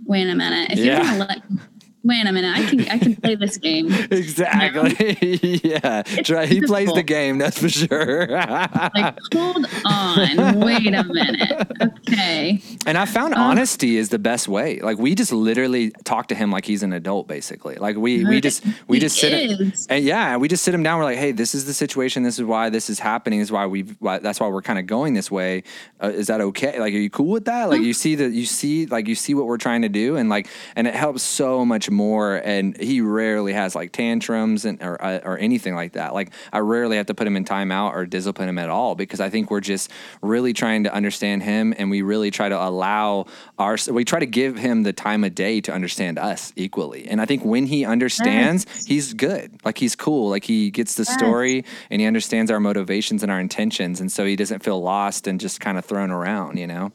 [0.04, 0.96] wait a minute, if Yeah.
[0.96, 1.42] you're gonna let
[2.02, 3.88] wait a minute, I can I can play this game.
[4.10, 5.60] Exactly.
[5.64, 6.02] yeah.
[6.02, 8.26] Try, he plays the game, that's for sure.
[8.94, 11.68] Like, hold on, wait a minute.
[12.08, 12.60] Okay.
[12.86, 14.80] and I found Uh, honesty is the best way.
[14.80, 17.76] Like we just literally talk to him like he's an adult, basically.
[17.76, 19.86] Like we we just we just sit is.
[19.88, 20.98] and yeah, we just sit him down.
[20.98, 22.22] We're like, hey, this is the situation.
[22.22, 23.38] This is why this is happening.
[23.40, 23.82] This is why we.
[24.00, 25.62] Why, that's why we're kind of going this way.
[26.02, 26.78] Uh, is that okay?
[26.80, 27.68] Like, are you cool with that?
[27.70, 30.28] Like, you see that you see like you see what we're trying to do, and
[30.28, 32.36] like, and it helps so much more.
[32.36, 36.14] And he rarely has like tantrums and or uh, or anything like that.
[36.14, 39.20] Like, I rarely have to put him in timeout or discipline him at all because
[39.20, 39.90] I think we're just
[40.22, 43.26] really trying to understand him, and we really try to allow
[43.58, 43.76] our.
[43.90, 47.08] We try to give him the time of day to understand us equally.
[47.08, 49.60] And I think when he understands, he's good.
[49.64, 50.30] Like he's cool.
[50.30, 54.00] Like he gets the story and he understands our motivations and our intentions.
[54.00, 56.92] And so he doesn't feel lost and just kind of thrown around, you know?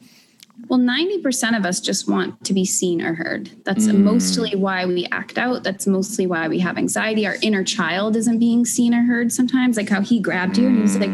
[0.68, 3.50] Well, 90% of us just want to be seen or heard.
[3.64, 4.02] That's Mm.
[4.02, 5.62] mostly why we act out.
[5.62, 7.26] That's mostly why we have anxiety.
[7.26, 10.76] Our inner child isn't being seen or heard sometimes, like how he grabbed you and
[10.76, 11.10] he was like,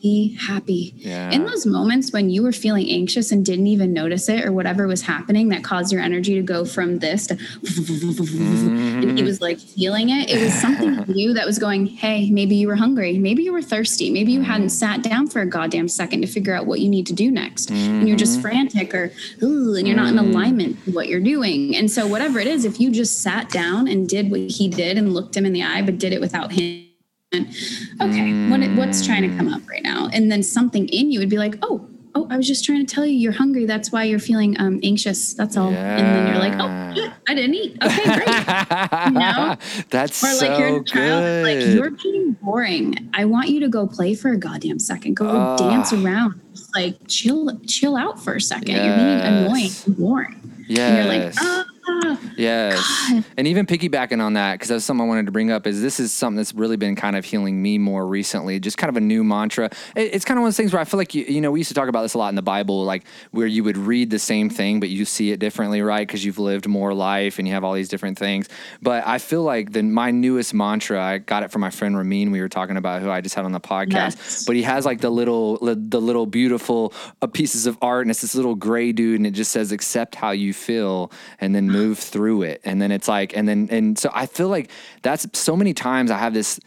[0.00, 0.92] be happy.
[0.98, 1.04] Mm.
[1.04, 1.30] Yeah.
[1.30, 4.86] In those moments when you were feeling anxious and didn't even notice it or whatever
[4.86, 7.34] was happening that caused your energy to go from this to
[7.68, 12.30] and he was like feeling it, it was something in you that was going, hey,
[12.30, 13.18] maybe you were hungry.
[13.18, 14.10] Maybe you were thirsty.
[14.10, 14.68] Maybe you hadn't mm-hmm.
[14.68, 17.70] sat down for a goddamn second to figure out what you need to do next.
[17.70, 18.42] And you're just mm-hmm.
[18.42, 21.76] frantic or, and you're not in alignment with what you're doing.
[21.76, 24.98] And so, whatever it is, if you just sat down and did what he did
[24.98, 26.87] and looked him in the eye, but did it without him,
[27.34, 30.08] okay, what, what's trying to come up right now?
[30.12, 32.92] And then something in you would be like, oh, oh, I was just trying to
[32.94, 33.66] tell you you're hungry.
[33.66, 35.34] That's why you're feeling um, anxious.
[35.34, 35.68] That's all.
[35.68, 37.76] And then you're like, oh, shit, I didn't eat.
[37.82, 39.06] Okay, great.
[39.06, 39.56] You know?
[39.90, 41.44] That's Or like so you're child, good.
[41.44, 43.10] like you're being boring.
[43.14, 45.14] I want you to go play for a goddamn second.
[45.14, 45.56] Go Ah.
[45.56, 46.40] dance around.
[46.54, 48.74] Just like chill, chill out for a second.
[48.74, 49.86] You're being annoying Yes.
[49.86, 50.40] and boring.
[50.68, 51.64] And you're like, Yes.
[52.36, 52.76] Yes.
[53.10, 53.24] God.
[53.36, 55.98] And even piggybacking on that, because that's something I wanted to bring up, is this
[55.98, 58.60] is something that's really been kind of healing me more recently.
[58.60, 59.66] Just kind of a new mantra.
[59.96, 61.50] It- it's kind of one of those things where I feel like, you, you know,
[61.50, 63.76] we used to talk about this a lot in the Bible, like where you would
[63.76, 66.06] read the same thing, but you see it differently, right?
[66.06, 68.48] Because you've lived more life and you have all these different things.
[68.80, 72.30] But I feel like the, my newest mantra, I got it from my friend Ramin,
[72.30, 73.92] we were talking about, who I just had on the podcast.
[74.16, 74.44] Yes.
[74.46, 78.20] But he has like the little, the little beautiful uh, pieces of art, and it's
[78.20, 81.98] this little gray dude, and it just says, accept how you feel and then move
[81.98, 82.60] through it.
[82.64, 84.70] And then it's like, and then, and so I feel like
[85.02, 86.60] that's so many times I have this.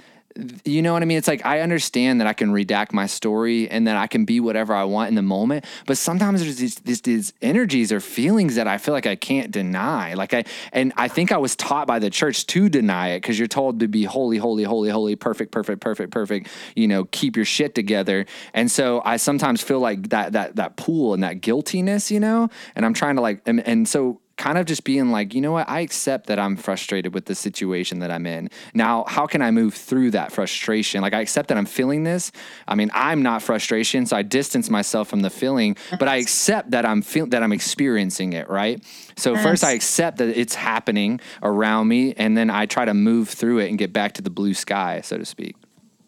[0.63, 1.17] You know what I mean?
[1.17, 4.39] It's like I understand that I can redact my story and that I can be
[4.39, 8.55] whatever I want in the moment, but sometimes there's these, these, these energies or feelings
[8.55, 10.13] that I feel like I can't deny.
[10.13, 13.37] Like I, and I think I was taught by the church to deny it because
[13.37, 16.47] you're told to be holy, holy, holy, holy, perfect, perfect, perfect, perfect.
[16.77, 18.25] You know, keep your shit together.
[18.53, 22.47] And so I sometimes feel like that that that pool and that guiltiness, you know,
[22.73, 25.51] and I'm trying to like, and, and so kind of just being like, you know
[25.51, 28.49] what, I accept that I'm frustrated with the situation that I'm in.
[28.73, 30.99] Now, how can I move through that frustration?
[31.01, 32.31] Like, I accept that I'm feeling this.
[32.67, 36.71] I mean, I'm not frustration, so I distance myself from the feeling, but I accept
[36.71, 38.83] that I'm feel that I'm experiencing it, right?
[39.15, 43.29] So first, I accept that it's happening around me, and then I try to move
[43.29, 45.55] through it and get back to the blue sky, so to speak.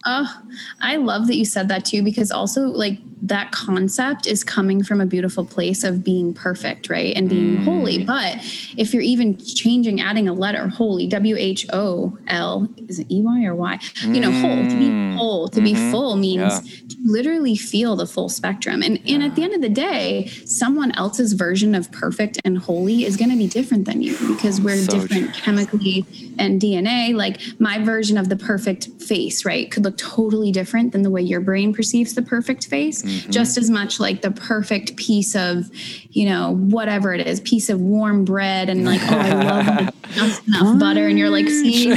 [0.07, 0.41] Oh,
[0.81, 4.99] I love that you said that too, because also like that concept is coming from
[4.99, 7.15] a beautiful place of being perfect, right?
[7.15, 7.63] And being Mm.
[7.63, 8.03] holy.
[8.03, 8.35] But
[8.75, 13.21] if you're even changing, adding a letter, holy, W H O L, is it E
[13.21, 13.79] Y or Y?
[14.03, 16.63] You know, whole, to be whole, to be full means Mm.
[16.63, 16.67] Mm-hmm.
[16.67, 16.87] Yeah.
[16.89, 18.81] to literally feel the full spectrum.
[18.81, 23.05] And, and at the end of the day, someone else's version of perfect and holy
[23.05, 26.05] is going to be different than you because we're So different chemically
[26.37, 27.13] and DNA.
[27.15, 31.21] Like my version of the perfect face, right, could look totally different than the way
[31.21, 33.03] your brain perceives the perfect face.
[33.13, 33.31] Mm-hmm.
[33.31, 35.69] Just as much like the perfect piece of,
[36.09, 40.47] you know, whatever it is, piece of warm bread, and like, oh, I love just
[40.47, 41.93] enough butter, and you're like, see,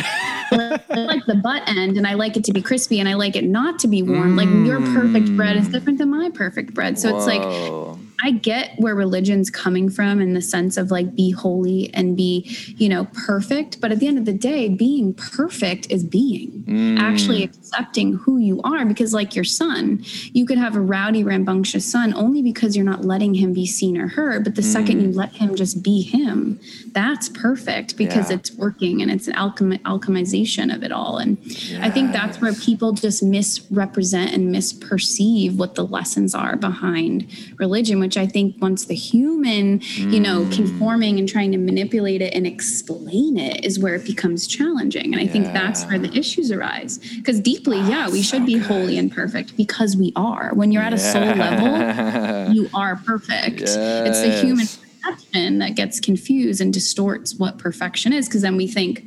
[0.52, 3.36] I like the butt end and I like it to be crispy and I like
[3.36, 4.36] it not to be warm.
[4.36, 6.98] Like your perfect bread is different than my perfect bread.
[6.98, 7.98] So it's like Whoa.
[8.22, 12.40] I get where religion's coming from in the sense of like be holy and be,
[12.76, 13.80] you know, perfect.
[13.80, 16.98] But at the end of the day, being perfect is being mm.
[16.98, 18.84] actually accepting who you are.
[18.84, 20.02] Because, like your son,
[20.32, 23.98] you could have a rowdy, rambunctious son only because you're not letting him be seen
[23.98, 24.44] or heard.
[24.44, 25.16] But the second you mm.
[25.16, 26.58] let him just be him,
[26.92, 28.36] that's perfect because Yeah.
[28.36, 31.18] it's working and it's an alchemy, alchemization of it all.
[31.18, 31.36] And
[31.80, 37.26] I think that's where people just misrepresent and misperceive what the lessons are behind
[37.58, 40.54] religion, which I think once the human, you know, mm.
[40.54, 45.12] conforming and trying to manipulate it and explain it is where it becomes challenging.
[45.12, 46.98] And I think that's where the issues arise.
[46.98, 50.54] Because deeply, ah, yeah, we should be holy and perfect because we are.
[50.54, 53.62] When you're at a soul level, you are perfect.
[53.62, 54.66] It's the human
[55.02, 59.02] perception that gets confused and distorts what perfection is because then we think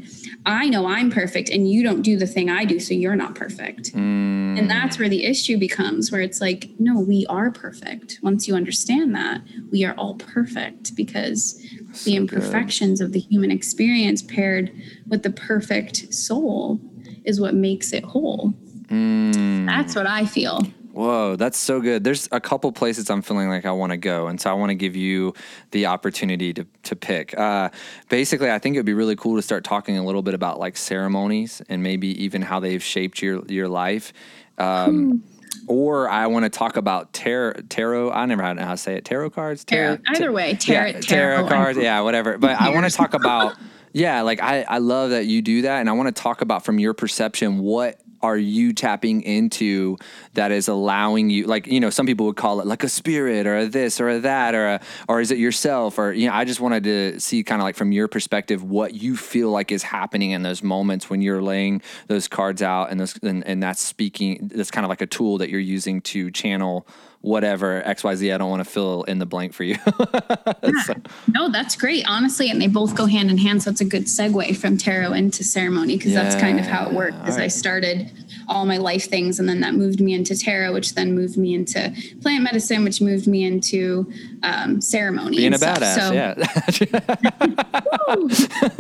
[0.46, 3.36] i know i'm perfect and you don't do the thing i do so you're not
[3.36, 3.94] perfect.
[3.94, 4.58] Mm.
[4.58, 8.20] And that's where the issue becomes where it's like no we are perfect.
[8.22, 11.64] Once you understand that we are all perfect because
[12.06, 14.72] the imperfections of the human experience paired
[15.08, 16.80] with the perfect soul
[17.26, 18.54] is what makes it whole.
[18.88, 19.66] Mm.
[19.66, 20.62] That's what i feel
[21.00, 22.04] Whoa, that's so good.
[22.04, 24.72] There's a couple places I'm feeling like I want to go, and so I want
[24.72, 25.34] to give you
[25.72, 27.38] the opportunity to to pick.
[27.38, 27.70] Uh,
[28.10, 30.76] basically, I think it'd be really cool to start talking a little bit about like
[30.76, 34.12] ceremonies and maybe even how they've shaped your your life.
[34.58, 35.24] Um,
[35.68, 37.54] Or I want to talk about tarot.
[37.70, 38.12] Tarot.
[38.12, 39.06] I never know how to say it.
[39.06, 39.64] Tarot cards.
[39.64, 41.80] Tarot- either way, tarot- yeah, tarot, tarot cards.
[41.80, 42.38] Yeah, whatever.
[42.38, 43.56] But I want to talk about.
[43.92, 46.64] Yeah, like I I love that you do that, and I want to talk about
[46.64, 49.98] from your perception what are you tapping into
[50.34, 53.48] that is allowing you like you know some people would call it like a spirit
[53.48, 55.98] or a this or a that or a, or is it yourself?
[55.98, 58.94] Or you know I just wanted to see kind of like from your perspective what
[58.94, 63.00] you feel like is happening in those moments when you're laying those cards out and
[63.00, 66.32] those and, and that's speaking that's kind of like a tool that you're using to
[66.32, 66.88] channel
[67.22, 69.76] whatever XYZ I don't want to fill in the blank for you
[71.34, 73.64] No, that's great, honestly, and they both go hand in hand.
[73.64, 76.94] So it's a good segue from tarot into ceremony because that's kind of how it
[76.94, 77.20] worked.
[77.20, 78.12] Because I started
[78.48, 81.54] all my life things, and then that moved me into tarot, which then moved me
[81.54, 84.12] into plant medicine, which moved me into
[84.44, 85.38] um, ceremony.
[85.38, 85.80] being a stuff.
[85.80, 86.34] badass So, yeah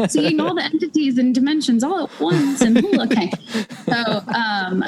[0.08, 3.32] seeing all the entities and dimensions all at once, and ooh, okay.
[3.86, 4.84] So, um,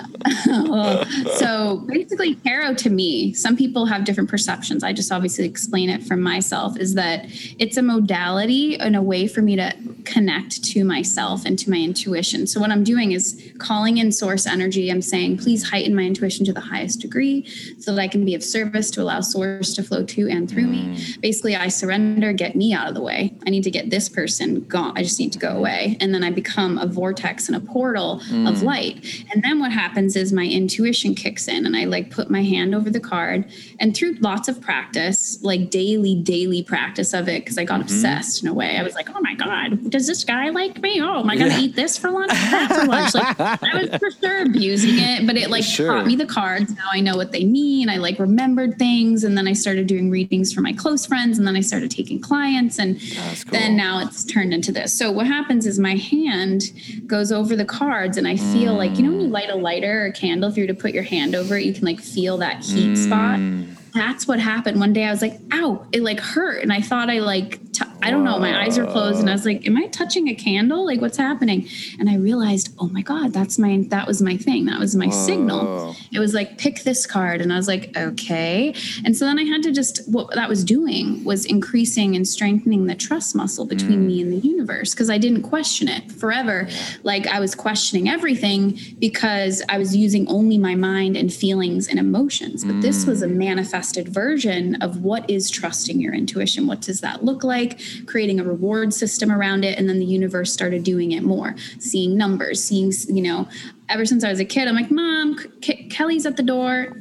[1.35, 4.83] so basically, tarot to me, some people have different perceptions.
[4.83, 6.77] I just obviously explain it from myself.
[6.77, 7.25] Is that
[7.59, 9.73] it's a modality and a way for me to
[10.05, 12.47] connect to myself and to my intuition.
[12.47, 14.89] So what I'm doing is calling in source energy.
[14.89, 17.45] I'm saying, please heighten my intuition to the highest degree,
[17.79, 20.67] so that I can be of service to allow source to flow to and through
[20.67, 20.83] me.
[20.85, 21.21] Mm.
[21.21, 22.33] Basically, I surrender.
[22.33, 23.33] Get me out of the way.
[23.45, 24.93] I need to get this person gone.
[24.97, 28.13] I just need to go away, and then I become a vortex and a portal
[28.13, 28.21] of
[28.57, 28.63] mm.
[28.63, 29.25] light.
[29.33, 32.73] And then what happens is my intuition kicks in, and I like put my hand
[32.75, 32.99] over the
[33.31, 33.51] card.
[33.79, 37.83] And through lots of practice, like daily, daily practice of it, because I got mm-hmm.
[37.83, 38.77] obsessed in a way.
[38.77, 41.01] I was like, oh my god, does this guy like me?
[41.01, 42.31] Oh, am I gonna eat this for lunch?
[42.31, 43.13] That for lunch?
[43.15, 45.87] Like I was for sure abusing it, but it like Sure.
[45.87, 46.75] taught me the cards.
[46.75, 47.89] Now I know what they mean.
[47.89, 51.47] I like remembered things, and then I started doing readings for my close friends, and
[51.47, 53.51] then I started taking clients, and cool.
[53.51, 54.97] then now it's turned into this.
[54.97, 56.71] So what happens is my hand
[57.05, 59.31] goes over the cards, and I feel like you know when you mm.
[59.31, 61.63] light a lighter or a candle, if you were to put your hand over it,
[61.63, 63.20] you can like feel that heat spot.
[63.39, 63.75] Mm.
[63.93, 64.79] That's what happened.
[64.79, 66.63] One day I was like, ow, it like hurt.
[66.63, 69.33] And I thought I like, t- I don't know, my eyes were closed and I
[69.33, 70.85] was like, am I touching a candle?
[70.85, 71.67] Like what's happening?
[71.99, 74.65] And I realized, oh my God, that's my, that was my thing.
[74.65, 75.95] That was my signal.
[76.11, 77.41] It was like, pick this card.
[77.41, 78.73] And I was like, okay.
[79.05, 82.87] And so then I had to just, what that was doing was increasing and strengthening
[82.87, 84.07] the trust muscle between hmm.
[84.07, 86.67] me and the universe because I didn't question it forever.
[87.03, 91.99] Like I was questioning everything because I was using only my mind and feelings and
[91.99, 92.63] emotions.
[92.63, 93.37] But this was a hmm.
[93.37, 96.67] manifested version of what is trusting your intuition.
[96.67, 97.79] What does that look like?
[98.05, 99.77] Creating a reward system around it.
[99.77, 103.47] And then the universe started doing it more, seeing numbers, seeing, you know,
[103.89, 106.97] ever since I was a kid, I'm like, Mom, K- Kelly's at the door.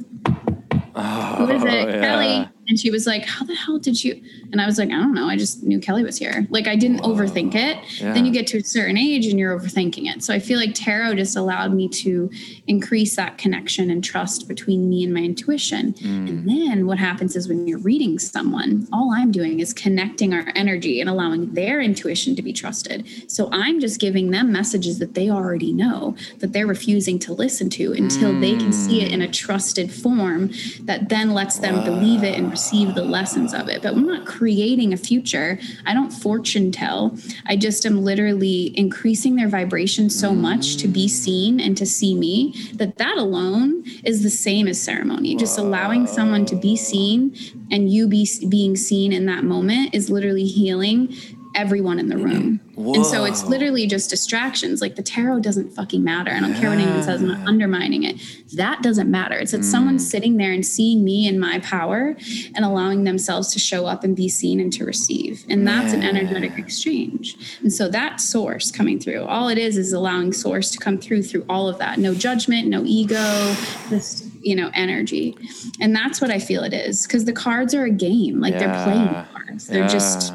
[0.95, 1.89] Oh, Who is it?
[1.89, 2.01] yeah.
[2.01, 2.49] Kelly.
[2.71, 4.23] And she was like, How the hell did you?
[4.53, 5.29] And I was like, I don't know.
[5.29, 6.47] I just knew Kelly was here.
[6.51, 8.01] Like, I didn't overthink it.
[8.01, 8.13] Yeah.
[8.13, 10.23] Then you get to a certain age and you're overthinking it.
[10.23, 12.31] So I feel like tarot just allowed me to
[12.67, 15.93] increase that connection and trust between me and my intuition.
[15.95, 16.27] Hmm.
[16.27, 20.53] And then what happens is when you're reading someone, all I'm doing is connecting our
[20.55, 23.07] energy and allowing their intuition to be trusted.
[23.31, 27.69] So I'm just giving them messages that they already know that they're refusing to listen
[27.71, 29.33] to until they can see it in a hmm.
[29.33, 30.51] trusted form
[30.83, 33.81] that then lets them believe it and receive the lessons of it.
[33.81, 35.59] But I'm not creating a future.
[35.87, 37.17] I don't fortune tell.
[37.47, 42.15] I just am literally increasing their vibration so much to be seen and to see
[42.15, 45.37] me that that alone is the same as ceremony.
[45.37, 47.35] Just allowing someone to be seen
[47.71, 51.15] and you be being seen in that moment is literally healing
[51.61, 52.61] everyone in the room.
[52.77, 54.81] And so it's literally just distractions.
[54.81, 56.31] Like the tarot doesn't fucking matter.
[56.31, 58.17] I don't care what anyone says, I'm not undermining it.
[58.55, 59.39] That doesn't matter.
[59.39, 60.11] It's that someone's mm.
[60.11, 62.17] sitting there and seeing me in my power
[62.55, 65.45] and allowing themselves to show up and be seen and to receive.
[65.51, 67.37] And that's an energetic exchange.
[67.61, 71.25] And so that source coming through, all it is is allowing source to come through
[71.25, 71.99] through all of that.
[71.99, 73.55] No judgment, no ego,
[73.91, 75.37] this you know energy
[75.81, 78.85] and that's what i feel it is because the cards are a game like they're
[78.85, 80.33] playing cards they're just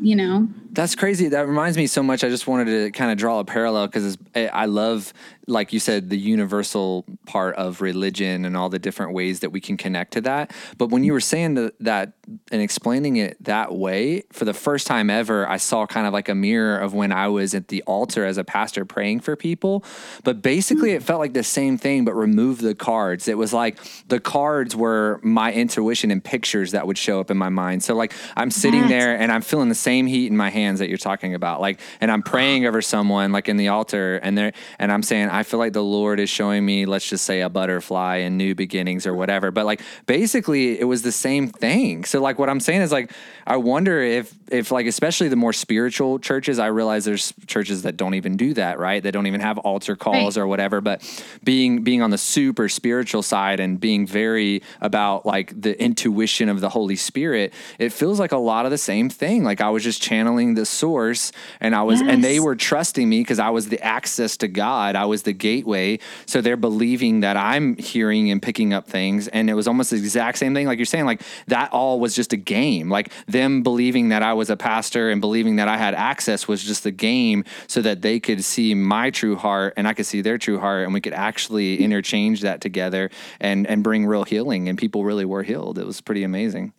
[0.00, 1.28] you know That's crazy.
[1.28, 2.24] That reminds me so much.
[2.24, 5.12] I just wanted to kind of draw a parallel because I love,
[5.46, 9.60] like you said, the universal part of religion and all the different ways that we
[9.60, 10.52] can connect to that.
[10.78, 12.12] But when you were saying that, that
[12.50, 16.28] and explaining it that way, for the first time ever, I saw kind of like
[16.28, 19.84] a mirror of when I was at the altar as a pastor praying for people.
[20.22, 23.28] But basically, it felt like the same thing, but remove the cards.
[23.28, 23.78] It was like
[24.08, 27.82] the cards were my intuition and pictures that would show up in my mind.
[27.82, 28.88] So, like, I'm sitting Yes.
[28.88, 31.60] there and I'm feeling the same heat in my hands that you're talking about.
[31.60, 35.28] Like, and I'm praying over someone like in the altar and there, and I'm saying,
[35.34, 38.54] I feel like the Lord is showing me, let's just say a butterfly and new
[38.54, 39.50] beginnings or whatever.
[39.50, 42.04] But like, basically it was the same thing.
[42.04, 43.10] So like what I'm saying is like,
[43.44, 47.96] I wonder if, if like, especially the more spiritual churches, I realize there's churches that
[47.96, 49.02] don't even do that, right?
[49.02, 50.42] They don't even have altar calls Right.
[50.42, 51.02] or whatever, but
[51.42, 56.60] being, being on the super spiritual side and being very about like the intuition of
[56.60, 59.44] the Holy Spirit, it feels like a lot of the same thing.
[59.44, 63.20] Like I was just channeling the source and I was, and they were trusting me
[63.20, 64.94] because I was the access to God.
[64.96, 65.98] I was the gateway.
[66.26, 69.28] So they're believing that I'm hearing and picking up things.
[69.28, 70.66] And it was almost the exact same thing.
[70.66, 72.90] Like you're saying, like that all was just a game.
[72.90, 76.62] Like them believing that I was a pastor and believing that I had access was
[76.62, 80.20] just the game so that they could see my true heart and I could see
[80.20, 83.10] their true heart and we could actually interchange that together
[83.40, 84.68] and, and bring real healing.
[84.68, 85.78] And people really were healed.
[85.78, 86.72] It was pretty amazing.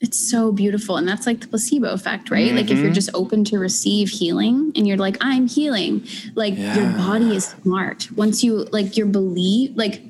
[0.00, 2.84] it's so beautiful and that's like the placebo effect right like if Mm-hmm.
[2.84, 7.48] you're just open to receive healing and you're like i'm healing like your body is
[7.62, 10.00] smart once you like your belief like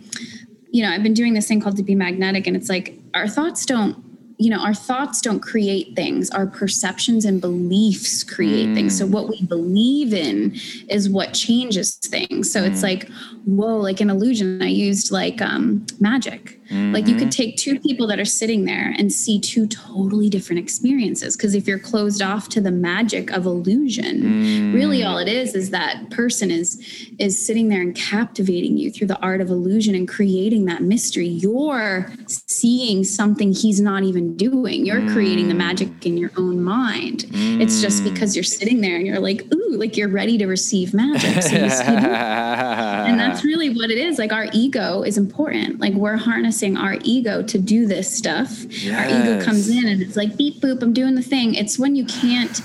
[0.70, 3.26] you know i've been doing this thing called to be magnetic and it's like our
[3.26, 3.96] thoughts don't
[4.40, 8.96] you know our thoughts don't create things our perceptions and beliefs create things.
[8.96, 10.56] So what we believe in
[10.88, 12.50] is what changes things.
[12.50, 13.08] So it's like
[13.44, 14.62] whoa like an illusion.
[14.62, 17.30] I used like um magic like you could mm-hmm.
[17.30, 21.66] take two people that are sitting there and see two totally different experiences because if
[21.66, 26.50] you're closed off to the magic of illusion really all it is is that person
[26.50, 26.80] is
[27.18, 31.26] is sitting there and captivating you through the art of illusion and creating that mystery.
[31.26, 34.86] You're seeing something he's not even doing.
[34.86, 35.58] You're creating the mm.
[35.58, 37.26] magic in your own mind.
[37.32, 38.12] It's just mm.
[38.12, 41.56] because you're sitting there and you're like ooh like you're ready to receive magic so
[41.56, 44.18] you and that's really what it is.
[44.18, 45.80] Like our ego is important.
[45.80, 48.62] Like we're harnessing our ego to do this stuff.
[48.62, 51.54] Our ego comes in and it's like beep boop i'm doing the thing.
[51.54, 52.60] It's when you can't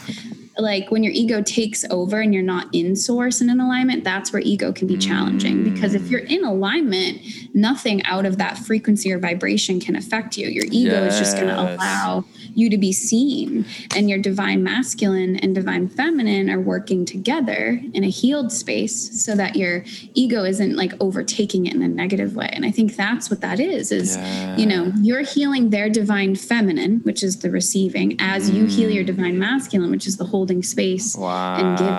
[0.58, 4.32] like when your ego takes over and you're not in source and in alignment that's
[4.32, 5.64] where ego can be challenging.
[5.64, 7.22] Because if you're in alignment
[7.54, 10.48] nothing out of that frequency or vibration can affect you.
[10.48, 13.66] Your ego is just going to allow you to be seen.
[13.96, 19.36] And your divine masculine and divine feminine are working together in a healed space so
[19.36, 19.84] that your
[20.14, 22.50] ego isn't like overtaking it in a negative way.
[22.52, 24.18] And i think that's what that is is
[24.58, 29.04] you know you're healing their divine feminine which is the receiving as you heal your
[29.04, 31.92] divine masculine which is the holding space and giving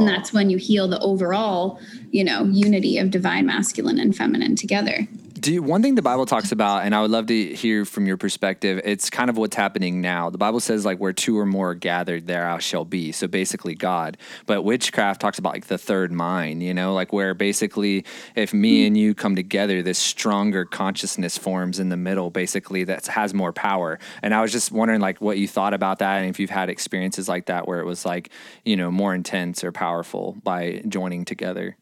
[0.00, 1.80] and that's when you heal the overall
[2.12, 5.08] you know unity of divine masculine and feminine together
[5.46, 8.16] Do one thing the Bible talks about, and I would love to hear from your
[8.16, 8.80] perspective.
[8.82, 10.28] It's kind of what's happening now.
[10.28, 13.12] The Bible says like where two or more are gathered, there I shall be.
[13.12, 14.16] So basically, God.
[14.46, 16.64] But witchcraft talks about like the third mind.
[16.64, 18.86] You know, like where basically if me hmm.
[18.88, 22.28] and you come together, this stronger consciousness forms in the middle.
[22.30, 24.00] Basically, that has more power.
[24.24, 26.70] And I was just wondering like what you thought about that, and if you've had
[26.70, 28.30] experiences like that where it was like
[28.64, 31.76] you know more intense or powerful by joining together.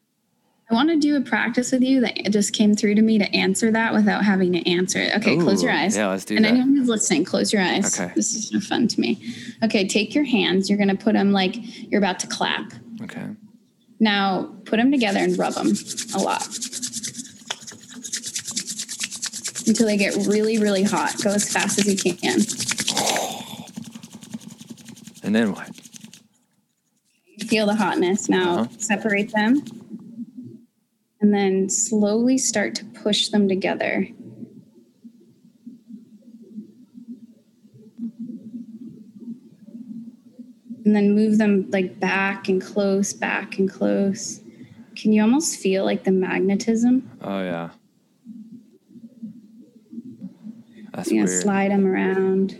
[0.69, 3.25] I want to do a practice with you that just came through to me to
[3.35, 5.15] answer that without having to answer it.
[5.17, 5.95] Okay, close your eyes.
[5.95, 6.49] yeah, let's do and that.
[6.49, 7.99] And anyone who's listening, close your eyes.
[7.99, 8.11] Okay.
[8.15, 9.21] This is so fun to me.
[9.63, 10.67] Okay, take your hands.
[10.67, 11.55] You're going to put them like
[11.91, 12.73] you're about to clap.
[13.03, 13.27] Okay.
[13.99, 15.71] Now put them together and rub them
[16.15, 16.45] a lot
[19.67, 21.13] until they get really, really hot.
[21.23, 22.39] Go as fast as you can.
[25.23, 25.69] And then what?
[27.47, 28.29] Feel the hotness.
[28.29, 28.67] Now Uh-huh.
[28.79, 29.63] separate them
[31.25, 34.07] and then slowly start to push them together.
[40.85, 44.39] And then move them like back and close, back and close.
[44.95, 47.09] Can you almost feel like the magnetism?
[47.23, 47.71] Oh, yeah.
[50.93, 51.41] That's you weird.
[51.41, 52.55] slide them around.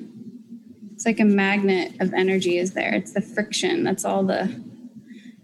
[0.96, 2.96] It's like a magnet of energy is there.
[2.96, 3.84] It's the friction.
[3.84, 4.60] That's all the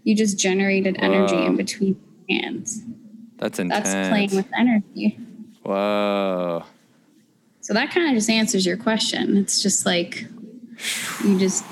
[0.02, 1.46] you just generated energy Whoa.
[1.46, 2.82] in between hands.
[3.42, 3.88] That's intense.
[3.88, 5.18] That's playing with energy.
[5.64, 6.62] Whoa.
[7.60, 9.36] So that kind of just answers your question.
[9.36, 10.28] It's just like
[11.24, 11.64] you just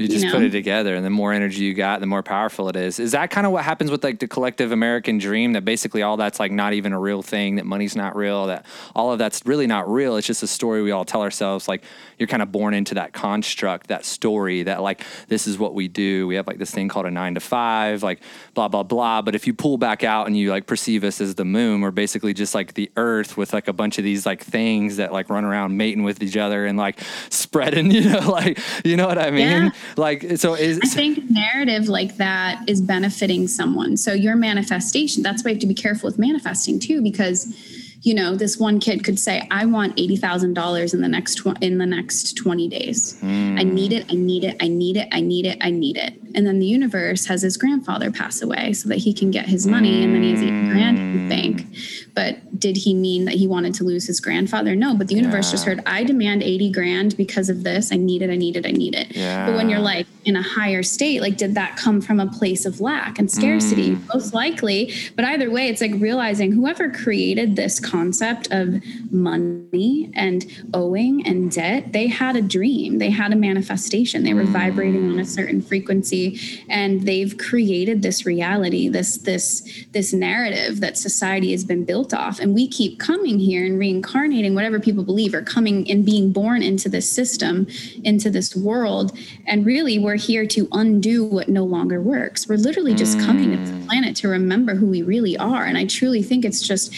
[0.00, 0.32] You just know?
[0.32, 2.98] put it together, and the more energy you got, the more powerful it is.
[2.98, 5.52] Is that kind of what happens with like the collective American dream?
[5.52, 7.56] That basically all that's like not even a real thing.
[7.56, 8.46] That money's not real.
[8.46, 10.16] That all of that's really not real.
[10.16, 11.68] It's just a story we all tell ourselves.
[11.68, 11.84] Like
[12.18, 14.62] you're kind of born into that construct, that story.
[14.62, 16.26] That like this is what we do.
[16.26, 18.02] We have like this thing called a nine to five.
[18.02, 18.22] Like
[18.54, 19.20] blah blah blah.
[19.20, 21.90] But if you pull back out and you like perceive us as the moon, we're
[21.90, 25.28] basically just like the Earth with like a bunch of these like things that like
[25.28, 26.98] run around mating with each other and like
[27.28, 27.90] spreading.
[28.00, 29.64] You know, like you know what I mean?
[29.64, 29.70] Yeah.
[29.96, 33.96] Like so is I think a narrative like that is benefiting someone.
[33.96, 37.54] So your manifestation, that's why you have to be careful with manifesting too, because
[38.02, 41.36] you know, this one kid could say, I want eighty thousand dollars in the next
[41.36, 43.16] tw- in the next 20 days.
[43.22, 43.74] I hmm.
[43.74, 46.19] need it, I need it, I need it, I need it, I need it.
[46.34, 49.66] And then the universe has his grandfather pass away so that he can get his
[49.66, 51.66] money and then he has eight grand in the bank.
[52.14, 54.74] But did he mean that he wanted to lose his grandfather?
[54.74, 57.92] No, but the universe just heard, I demand 80 grand because of this.
[57.92, 59.08] I need it, I need it, I need it.
[59.14, 62.66] But when you're like in a higher state, like did that come from a place
[62.66, 63.92] of lack and scarcity?
[63.92, 64.08] Mm.
[64.12, 64.92] Most likely.
[65.16, 71.50] But either way, it's like realizing whoever created this concept of money and owing and
[71.50, 75.62] debt, they had a dream, they had a manifestation, they were vibrating on a certain
[75.62, 76.19] frequency,
[76.68, 82.38] and they've created this reality, this this this narrative that society has been built off.
[82.40, 86.62] And we keep coming here and reincarnating whatever people believe or coming and being born
[86.62, 87.66] into this system,
[88.04, 89.16] into this world.
[89.46, 92.48] And really, we're here to undo what no longer works.
[92.48, 93.86] We're literally just coming to the mm.
[93.86, 95.64] planet to remember who we really are.
[95.64, 96.92] And I truly think it's just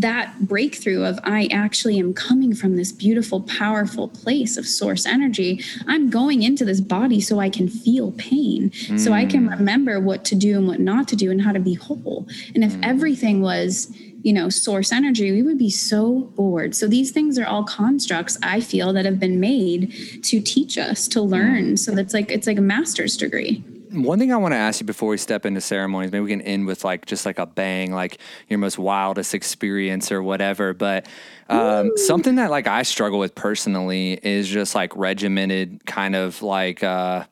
[0.00, 5.62] that breakthrough of I actually am coming from this beautiful, powerful place of source energy.
[5.86, 9.58] I'm going into this body so I can feel pain, so I can mm.
[9.58, 12.26] remember what to do and what not to do and how to be whole.
[12.54, 12.80] And if mm.
[12.84, 16.74] everything was, you know, source energy, we would be so bored.
[16.74, 19.92] So these things are all constructs I feel that have been made
[20.24, 21.28] to teach us to mm.
[21.28, 21.76] learn.
[21.76, 23.62] So that's like it's like a master's degree.
[23.94, 26.42] One thing I want to ask you before we step into ceremonies, maybe we can
[26.42, 28.18] end with like just like a bang, like
[28.48, 30.74] your most wildest experience or whatever.
[30.74, 31.06] But
[31.48, 36.82] um, something that like I struggle with personally is just like regimented kind of like
[36.82, 37.24] uh,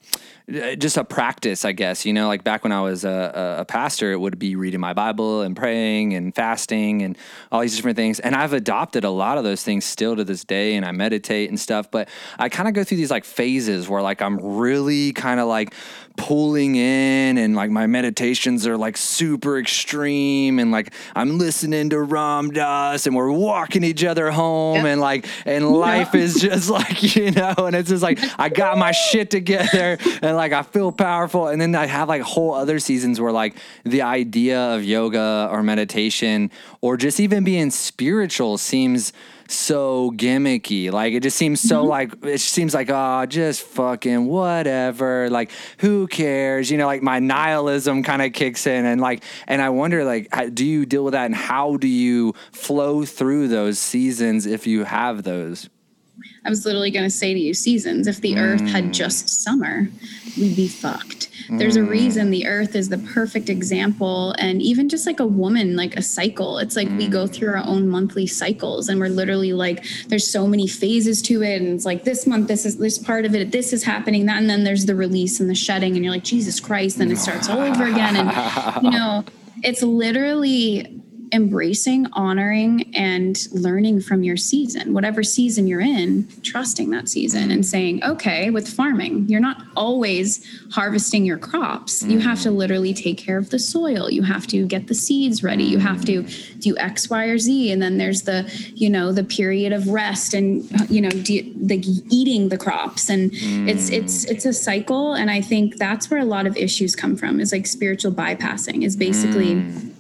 [0.49, 2.05] Uh, just a practice, I guess.
[2.05, 4.93] You know, like back when I was a, a, pastor, it would be reading my
[4.93, 7.17] Bible and praying and fasting and
[7.53, 8.19] all these different things.
[8.19, 11.49] And I've adopted a lot of those things still to this day, and I meditate
[11.49, 11.91] and stuff.
[11.91, 15.47] But I kind of go through these like phases where like I'm really kind of
[15.47, 15.75] like
[16.17, 22.01] pulling in and like my meditations are like super extreme and like I'm listening to
[22.01, 24.85] Ram Dass and we're walking each other home Yep.
[24.87, 28.79] and like and life is just like you know and it's just like I got
[28.79, 32.79] my shit together and like I feel powerful and then I have like whole other
[32.79, 39.13] seasons where like the idea of yoga or meditation or just even being spiritual seems
[39.49, 40.91] so gimmicky.
[40.91, 41.89] Like it just seems so mm-hmm.
[41.89, 45.29] like it seems like oh just fucking whatever.
[45.31, 46.71] Like who cares?
[46.71, 50.29] You know, like my nihilism kind of kicks in and like and I wonder like
[50.33, 54.67] how- do you deal with that and how do you flow through those seasons if
[54.67, 55.69] you have those?
[56.45, 58.07] I was literally going to say to you, seasons.
[58.07, 58.93] If the earth had mm.
[58.93, 59.89] just summer,
[60.37, 61.29] we'd be fucked.
[61.49, 62.31] There's a reason mm.
[62.31, 64.35] the earth is the perfect example.
[64.39, 67.33] And even just like a woman, like a cycle, it's like we go mm.
[67.33, 71.61] through our own monthly cycles and we're literally like, there's so many phases to it.
[71.61, 74.39] And it's like this month, this is this part of it, this is happening, that.
[74.39, 75.95] And then there's the release and the shedding.
[75.95, 76.99] And you're like, Jesus Christ.
[76.99, 78.17] Then it starts all over again.
[78.17, 79.25] And, you know,
[79.63, 81.02] it's literally
[81.33, 87.65] embracing, honoring, and learning from your season, whatever season you're in, trusting that season and
[87.65, 92.03] saying, okay, with farming, you're not always harvesting your crops.
[92.03, 92.57] You have to mm.
[92.57, 94.11] literally take care of the soil.
[94.11, 95.65] You have to get the seeds ready.
[95.65, 96.23] You have to
[96.59, 97.73] do X, Y, or Z.
[97.73, 102.51] And then there's the, you know, the period of rest and, you know, the eating
[102.51, 103.09] the crops.
[103.09, 103.93] And it's, mm.
[103.93, 105.15] it's, it's a cycle.
[105.15, 108.85] And I think that's where a lot of issues come from is like spiritual bypassing
[108.85, 109.92] is basically mm.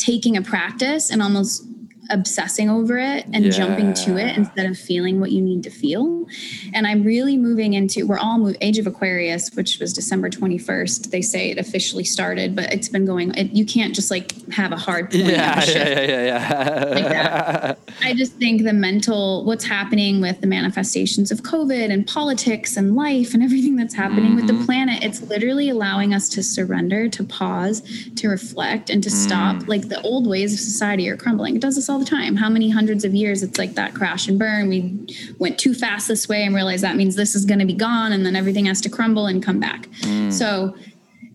[0.00, 1.64] Taking a practice and almost
[2.10, 6.26] obsessing over it and jumping to it instead of feeling what you need to feel.
[6.74, 11.10] And I'm really moving into we're all move Age of Aquarius, which was December 21st.
[11.10, 13.34] They say it officially started, but it's been going.
[13.34, 15.24] It, you can't just like have a hard point.
[15.24, 15.76] Yeah, shift.
[15.76, 17.78] yeah, yeah, yeah, Like that.
[18.02, 22.96] I just think the mental, what's happening with the manifestations of COVID and politics and
[22.96, 24.64] life and everything that's happening with the mm-hmm.
[24.64, 27.82] planet, it's literally allowing us to surrender, to pause,
[28.16, 29.56] to reflect, and to stop.
[29.56, 29.68] Mm.
[29.68, 31.56] Like the old ways of society are crumbling.
[31.56, 32.36] It does this all the time.
[32.36, 34.68] How many hundreds of years it's like that crash and burn?
[34.68, 35.06] We
[35.38, 38.12] went too fast this way and realized that means this is going to be gone,
[38.12, 39.86] and then everything has to crumble and come back.
[40.02, 40.32] Mm.
[40.32, 40.74] So,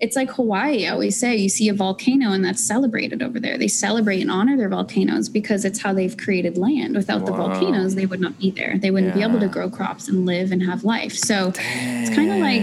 [0.02, 0.88] it's like Hawaii.
[0.88, 3.58] I always say you see a volcano and that's celebrated over there.
[3.58, 6.96] They celebrate and honor their volcanoes because it's how they've created land.
[6.96, 8.78] Without the volcanoes, they would not be there.
[8.78, 11.14] They wouldn't be able to grow crops and live and have life.
[11.14, 12.62] So it's kind of like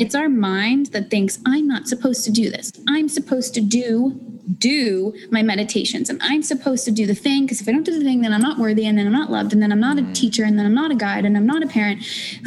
[0.00, 2.72] it's our mind that thinks I'm not supposed to do this.
[2.88, 4.20] I'm supposed to do
[4.58, 6.10] do my meditations.
[6.10, 7.44] And I'm supposed to do the thing?
[7.44, 9.30] Because if I don't do the thing then I'm not worthy and then I'm not
[9.30, 10.14] loved and then I'm not a mm.
[10.14, 12.04] teacher and then I'm not a guide and I'm not a parent.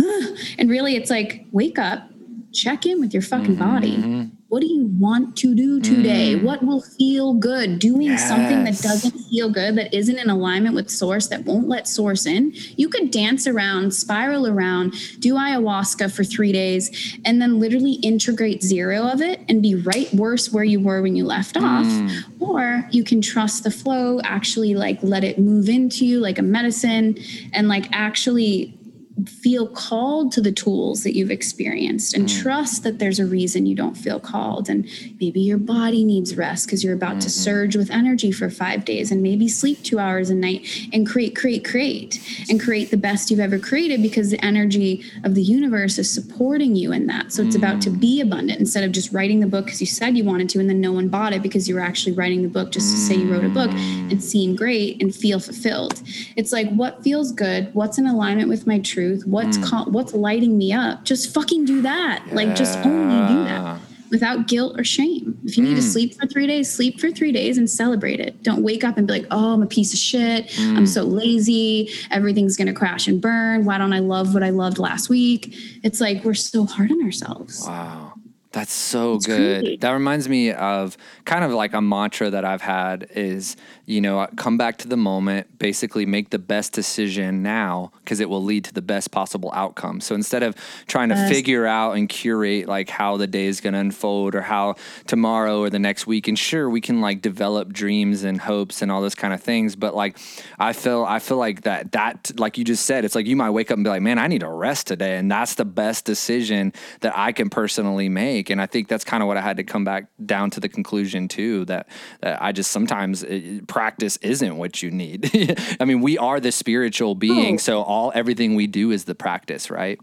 [0.57, 2.09] and really it's like wake up,
[2.55, 3.97] check in with your fucking body.
[3.97, 4.23] Mm-hmm.
[4.47, 6.35] What do you want to do today?
[6.35, 6.43] Mm.
[6.43, 7.79] What will feel good?
[7.79, 11.87] Doing something that doesn't feel good, that isn't in alignment with source, that won't let
[11.87, 12.53] source in.
[12.77, 18.63] You could dance around, spiral around, do ayahuasca for three days, and then literally integrate
[18.63, 21.85] zero of it and be right worse where you were when you left off.
[21.85, 22.23] Mm.
[22.39, 26.43] Or you can trust the flow, actually like let it move into you like a
[26.43, 27.17] medicine
[27.51, 28.77] and like actually
[29.25, 32.41] feel called to the tools that you've experienced and mm.
[32.41, 34.69] trust that there's a reason you don't feel called.
[34.69, 34.85] And
[35.21, 37.41] maybe your body needs rest because you're about to mm-hmm.
[37.43, 41.35] surge with energy for 5 days and maybe sleep 2 hours a night and create
[41.35, 45.97] create create and create the best you've ever created because the energy of the universe
[45.97, 47.31] is supporting you in that.
[47.31, 47.99] So it's about to mm.
[47.99, 50.69] be abundant instead of just writing the book because you said you wanted to and
[50.69, 53.15] then no one bought it because you were actually writing the book just to say
[53.15, 53.71] you wrote a book.
[53.71, 54.11] Mm.
[54.11, 56.01] And seem great and feel fulfilled.
[56.35, 59.63] It's like what feels good what's in alignment with my truth what's hmm.
[59.63, 61.03] ca- what's lighting me up?
[61.03, 62.25] Just fucking do that.
[62.31, 63.79] Like just only do that
[64.11, 65.37] without guilt or shame.
[65.43, 65.87] If you need to hmm.
[65.87, 68.41] sleep for three days sleep for three days and celebrate it.
[68.43, 70.57] Don't wake up and be like oh i'm a piece of shit.
[70.59, 70.85] I'm hmm.
[70.85, 71.89] so lazy.
[72.11, 73.65] Everything's gonna crash and burn.
[73.65, 75.55] Why don't i love what i loved last week?
[75.83, 77.63] It's like we're so hard on ourselves.
[77.65, 78.13] Wow.
[78.55, 79.81] That's so It's good.
[79.81, 84.19] That reminds me of kind of like a mantra that I've had is, you know,
[84.19, 88.41] uh, come back to the moment, basically make the best decision now because it will
[88.43, 89.99] lead to the best possible outcome.
[89.99, 90.55] So instead of
[90.87, 91.27] trying to Yes.
[91.27, 94.75] figure out and curate like how the day is going to unfold or how
[95.05, 98.89] tomorrow or the next week, and sure, we can like develop dreams and hopes and
[98.89, 100.17] all those kind of things, but like
[100.59, 103.49] I feel I feel like that that like you just said, it's like you might
[103.51, 106.05] wake up and be like, man, I need a rest today, and that's the best
[106.05, 108.44] decision that I can personally make.
[108.49, 110.69] And I think that's kind of what I had to come back down to the
[110.69, 111.87] conclusion too that,
[112.21, 115.31] that I just sometimes it, practice isn't what you need.
[115.79, 117.57] I mean, we are the spiritual being, Oh.
[117.57, 119.99] so all everything we do is the practice, right?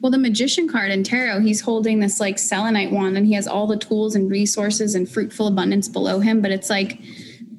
[0.00, 3.46] Well, the magician card in tarot, he's holding this like selenite wand and he has
[3.46, 6.40] all the tools and resources and fruitful abundance below him.
[6.40, 6.98] But it's like,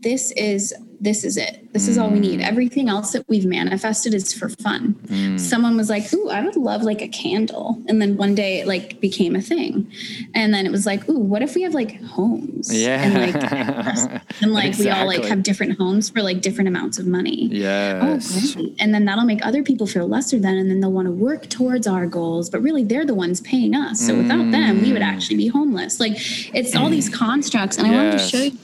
[0.02, 1.72] this is this is it.
[1.74, 2.40] This is all we need.
[2.40, 2.48] Mm.
[2.48, 4.96] Everything else that we've manifested is for fun.
[5.08, 5.40] Mm.
[5.40, 8.68] Someone was like, "Ooh, I would love like a candle," and then one day it
[8.68, 9.92] like became a thing,
[10.34, 13.02] and then it was like, "Ooh, what if we have like homes?" Yeah.
[13.02, 17.06] and like and like we all like have different homes for like different amounts of
[17.06, 17.48] money.
[17.52, 18.56] Yes.
[18.56, 18.76] Oh, great.
[18.80, 21.48] And then that'll make other people feel lesser than, and then they'll want to work
[21.50, 22.50] towards our goals.
[22.50, 24.00] But really, they're the ones paying us.
[24.00, 25.14] So without them, we would mm.
[25.14, 26.00] actually be homeless.
[26.00, 26.14] Like
[26.56, 27.78] it's all these constructs.
[27.78, 28.58] And I wanted to show you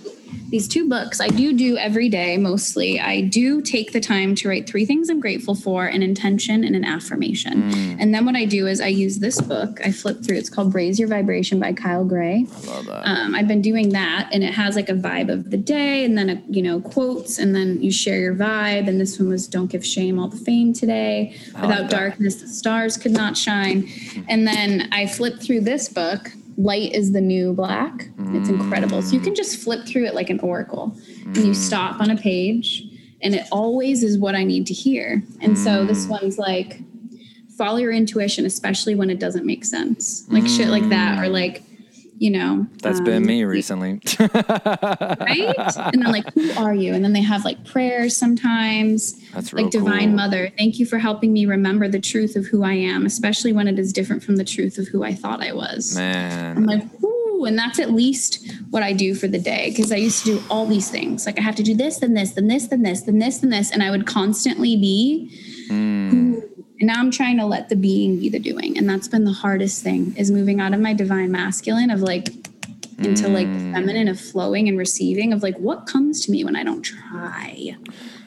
[0.53, 2.99] these two books I do do every day mostly.
[2.99, 6.75] I do take the time to write three things I'm grateful for, an intention, and
[6.75, 7.97] an affirmation.
[7.99, 9.79] And then what I do is I use this book.
[9.83, 10.37] I flip through.
[10.37, 12.45] It's called Raise Your Vibration by Kyle Gray.
[12.45, 13.01] I love that.
[13.03, 16.15] Um, I've been doing that, and it has like a vibe of the day, and
[16.15, 18.87] then a, you know quotes, and then you share your vibe.
[18.87, 21.89] And this one was "Don't give shame all the fame today." Without that.
[21.89, 23.89] darkness, the stars could not shine.
[24.29, 26.31] And then I flip through this book.
[26.57, 28.09] Light is the new black.
[28.35, 29.01] It's incredible.
[29.01, 31.55] So you can just flip through it like an oracle, and you mm.
[31.55, 32.83] stop on a page,
[33.21, 35.23] and it always is what I need to hear.
[35.41, 36.09] And so this mm.
[36.09, 36.79] one's like
[37.57, 41.33] follow your intuition, especially when it doesn't make sense, like shit like that, or mm.
[41.33, 41.63] like
[42.19, 43.99] you know That's been um, me recently.
[44.19, 45.53] right?
[45.93, 46.93] and then like, who are you?
[46.93, 49.19] And then they have like prayers sometimes.
[49.31, 50.15] That's like Divine cool.
[50.15, 53.67] Mother, thank you for helping me remember the truth of who I am, especially when
[53.67, 55.95] it is different from the truth of who I thought I was.
[55.97, 56.57] Man.
[56.57, 56.83] I'm like,
[57.45, 60.43] and that's at least what I do for the day because I used to do
[60.49, 61.25] all these things.
[61.25, 63.49] Like I have to do this, then this, then this, then this, then this, then
[63.49, 65.29] this, and I would constantly be.
[65.69, 66.43] who-
[66.79, 69.31] And now I'm trying to let the being be the doing, and that's been the
[69.31, 72.29] hardest thing is moving out of my divine masculine of like
[72.99, 73.73] into like the Mm.
[73.73, 77.75] feminine of flowing and receiving of like what comes to me when I don't try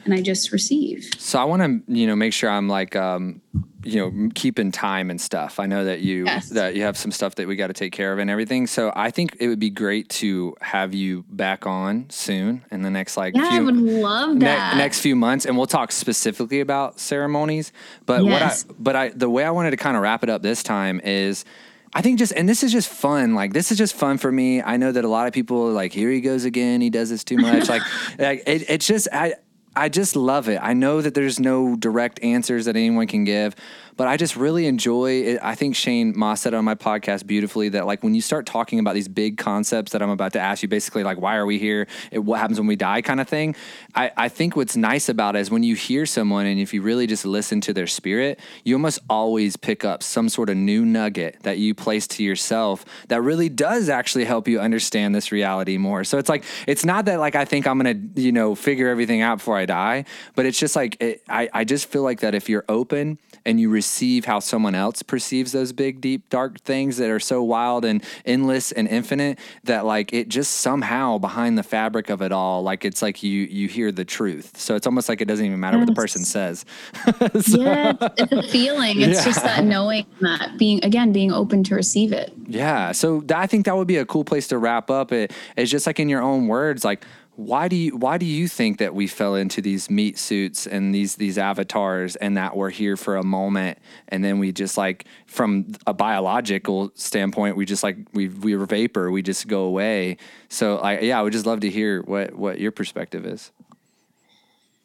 [0.05, 1.09] and I just receive.
[1.17, 3.41] So I want to, you know, make sure I'm like, um,
[3.87, 5.59] you know, keeping time and stuff.
[5.59, 6.49] I know that you Yes.
[6.49, 8.67] that you have some stuff that we got to take care of and everything.
[8.67, 12.89] So I think it would be great to have you back on soon in the
[12.89, 14.77] next like Yeah, I would love ne- that.
[14.77, 17.71] next few months, and we'll talk specifically about ceremonies.
[18.05, 18.65] But Yes.
[18.65, 20.63] what I but I the way I wanted to kind of wrap it up this
[20.63, 21.45] time is.
[21.93, 23.33] I think just, and this is just fun.
[23.33, 24.61] Like, this is just fun for me.
[24.61, 26.81] I know that a lot of people are like, here he goes again.
[26.81, 27.69] He does this too much.
[27.75, 27.81] like,
[28.19, 29.35] like it, it's just, I,
[29.77, 30.59] I just love it.
[30.61, 33.55] I know that there's no direct answers that anyone can give,
[33.97, 35.39] but I just really enjoy it.
[35.41, 38.79] I think Shane Mauss said on my podcast beautifully that like when you start talking
[38.79, 41.57] about these big concepts that I'm about to ask you, basically like why are we
[41.57, 41.87] here?
[42.11, 43.55] It, what happens when we die, kind of thing.
[43.95, 46.81] I, I think what's nice about it is when you hear someone and if you
[46.81, 50.85] really just listen to their spirit, you almost always pick up some sort of new
[50.85, 55.77] nugget that you place to yourself that really does actually help you understand this reality
[55.77, 56.03] more.
[56.03, 59.21] So it's like it's not that like I think I'm gonna you know figure everything
[59.21, 62.35] out before I die, but it's just like it, I I just feel like that
[62.35, 63.17] if you're open
[63.47, 67.41] and you receive how someone else perceives those big, deep, dark things that are so
[67.41, 72.33] wild and endless and infinite that like it just somehow behind the fabric of it
[72.33, 74.57] all, like it's like you you hear the truth.
[74.57, 76.65] So it's almost like it doesn't even matter what the person says.
[77.47, 78.99] yeah, it's a feeling.
[78.99, 82.33] It's just that knowing that being again being open to receive it.
[82.47, 82.91] Yeah.
[82.91, 85.13] So I think that would be a cool place to wrap up.
[85.13, 87.05] It, it's just like in your own words, like
[87.37, 90.93] why do you why do you think that we fell into these meat suits and
[90.93, 93.77] these these avatars and that we're here for a moment
[94.07, 98.65] and then we just like from a biological standpoint we just like we we were
[98.65, 100.17] vapor we just go away.
[100.49, 103.51] So I yeah I would just love to hear what what your perspective is.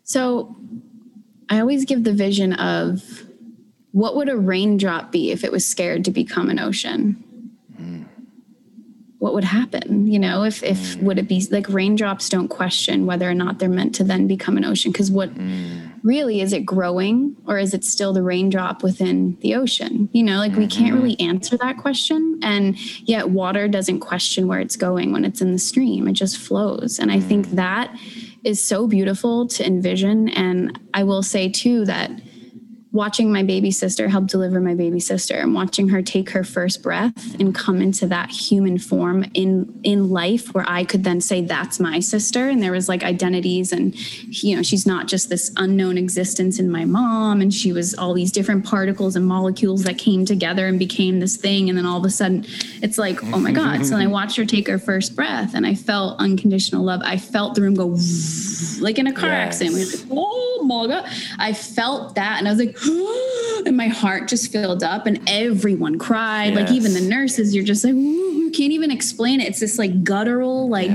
[0.05, 0.55] So
[1.49, 3.03] I always give the vision of
[3.93, 7.25] what would a raindrop be if it was scared to become an ocean?
[9.23, 10.09] What would happen?
[10.09, 11.05] You know, if if mm.
[11.05, 14.57] would it be like raindrops don't question whether or not they're meant to then become
[14.57, 14.91] an ocean?
[14.91, 15.93] Because what mm.
[16.03, 20.09] really is it growing or is it still the raindrop within the ocean?
[20.11, 21.03] You know, like we can't mm-hmm.
[21.05, 22.41] really answer that question.
[22.43, 22.77] And
[23.09, 26.09] yet water doesn't question where it's going when it's in the stream.
[26.09, 26.99] It just flows.
[26.99, 27.51] And I think mm.
[27.53, 27.97] that
[28.43, 30.31] is so beautiful to envision.
[30.31, 32.11] And I will say too that
[32.93, 36.83] watching my baby sister help deliver my baby sister and watching her take her first
[36.83, 41.41] breath and come into that human form in in life where I could then say
[41.41, 42.51] that's my sister.
[42.51, 43.95] And there was like identities and
[44.43, 47.41] you know she's not just this unknown existence in my mom.
[47.41, 51.37] And she was all these different particles and molecules that came together and became this
[51.37, 51.71] thing.
[51.71, 52.45] And then all of a sudden
[52.83, 53.87] it's like oh my god.
[53.87, 57.01] So I watched her take her first breath and I felt unconditional love.
[57.05, 57.97] I felt the room go
[58.81, 59.63] like in a car Yes.
[59.63, 59.75] accident.
[59.77, 61.09] We like oh my god.
[61.39, 62.39] I felt that.
[62.39, 62.77] And i was like
[63.67, 66.55] and my heart just filled up and everyone cried.
[66.55, 69.49] Like even the nurses you're just like you can't even explain it?
[69.49, 70.91] It's this like guttural like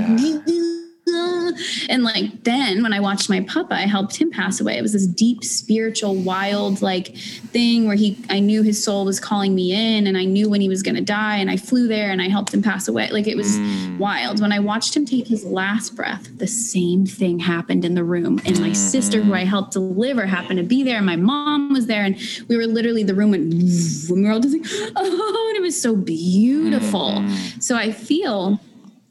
[1.88, 4.76] and like then when i watched my papa i helped him pass away.
[4.78, 9.20] It was this deep spiritual wild like thing where he i knew his soul was
[9.20, 11.88] calling me in and i knew when he was going to die and i flew
[11.88, 13.10] there and i helped him pass away.
[13.10, 13.98] Like it was mm.
[13.98, 14.40] wild.
[14.40, 18.40] When i watched him take his last breath the same thing happened in the room.
[18.44, 18.76] And my mm.
[18.76, 22.16] sister who i helped deliver happened to be there and my mom was there and
[22.48, 23.62] we were literally the room went and
[24.10, 27.10] we were all just like oh and it was so beautiful.
[27.10, 27.60] Mm-hmm.
[27.60, 28.60] So i feel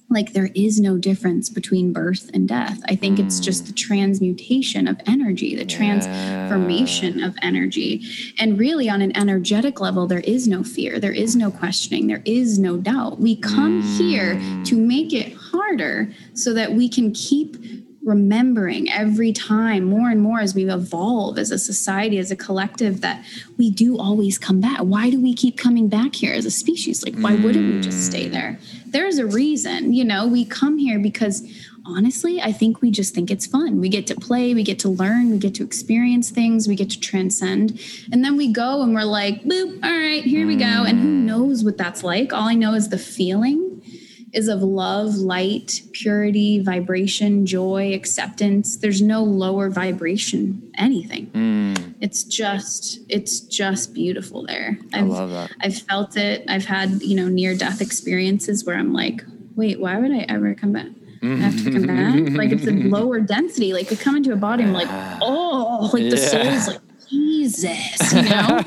[0.10, 2.80] like there is no difference between birth and death.
[2.86, 3.76] I think it's just the hmm.
[3.76, 8.03] transmutation of energy, the transformation of energy.
[8.39, 12.24] And really, on an energetic level, there is no fear, there is no questioning, there
[12.26, 13.20] is no doubt.
[13.20, 14.34] We come here
[14.66, 14.88] to hmm.
[14.88, 17.58] make it harder so that we can keep
[18.08, 23.01] remembering every time more and more as we evolve as a society as a collective
[23.01, 23.24] that
[23.58, 24.80] we do always come back.
[24.80, 27.03] Why do we keep coming back here as a species?
[27.03, 28.32] Like why wouldn't we just stay mm.
[28.32, 28.60] there?
[28.86, 31.43] There's a reason you know we come here because
[31.86, 33.82] honestly i think we just think it's fun.
[33.82, 36.89] We get to play we get to learn we get to experience things we get
[36.91, 37.80] to transcend.
[38.12, 40.66] And then we go and we're like boop all right here we go.
[40.88, 41.26] And who mm.
[41.26, 42.32] knows what that's like?
[42.32, 43.82] All i know is the feeling
[44.34, 48.78] is of love, light, purity, vibration, joy, acceptance.
[48.78, 51.28] There's no lower vibration, anything.
[51.28, 51.95] Mm.
[52.01, 54.78] It's just, it's just beautiful there.
[54.93, 55.51] I I've, love that.
[55.61, 56.43] I've felt it.
[56.49, 59.23] I've had, you know, near death experiences where I'm like,
[59.55, 60.88] wait, why would I ever come back?
[61.23, 62.38] I have to come back.
[62.38, 63.73] Like it's a lower density.
[63.73, 64.88] Like we come into a body, I'm like,
[65.21, 68.61] oh, like the soul is like Jesus, you know?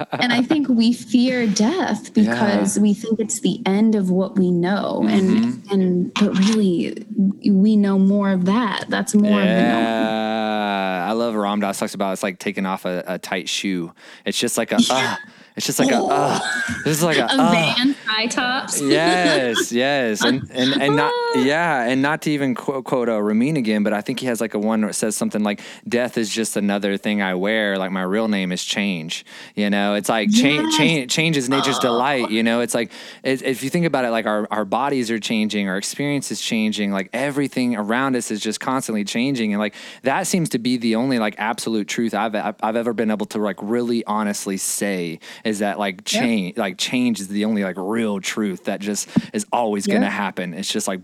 [0.38, 5.04] I think we fear death because we think it's the end of what we know.
[5.08, 7.04] And and but really
[7.44, 8.84] we know more of that.
[8.88, 9.46] That's more of.
[9.46, 13.92] Yeah, I love Ram Dass talks about it's like taking off a, a tight shoe.
[14.24, 15.18] It's just like a ah,
[15.58, 16.38] It's just like a, uh,
[16.84, 18.80] this is like a, A uh, van high tops.
[18.80, 23.56] yes, yes, and and and not yeah, and not to even quote, quote uh, Ramin
[23.56, 26.30] again, but I think he has like a one that says something like "Death is
[26.30, 29.26] just another thing I wear." Like my real name is change.
[29.56, 30.76] You know, it's like change, Yes.
[30.76, 32.30] change, change is nature's delight.
[32.30, 32.92] You know, it's like
[33.24, 36.40] it, if you think about it, like our our bodies are changing, our experience is
[36.40, 40.76] changing, like everything around us is just constantly changing, and like that seems to be
[40.76, 45.18] the only like absolute truth I've I've ever been able to like really honestly say
[45.48, 49.46] is that like change like change is the only like real truth that just is
[49.52, 49.94] always Yeah.
[49.94, 50.54] gonna happen.
[50.54, 51.00] It's just like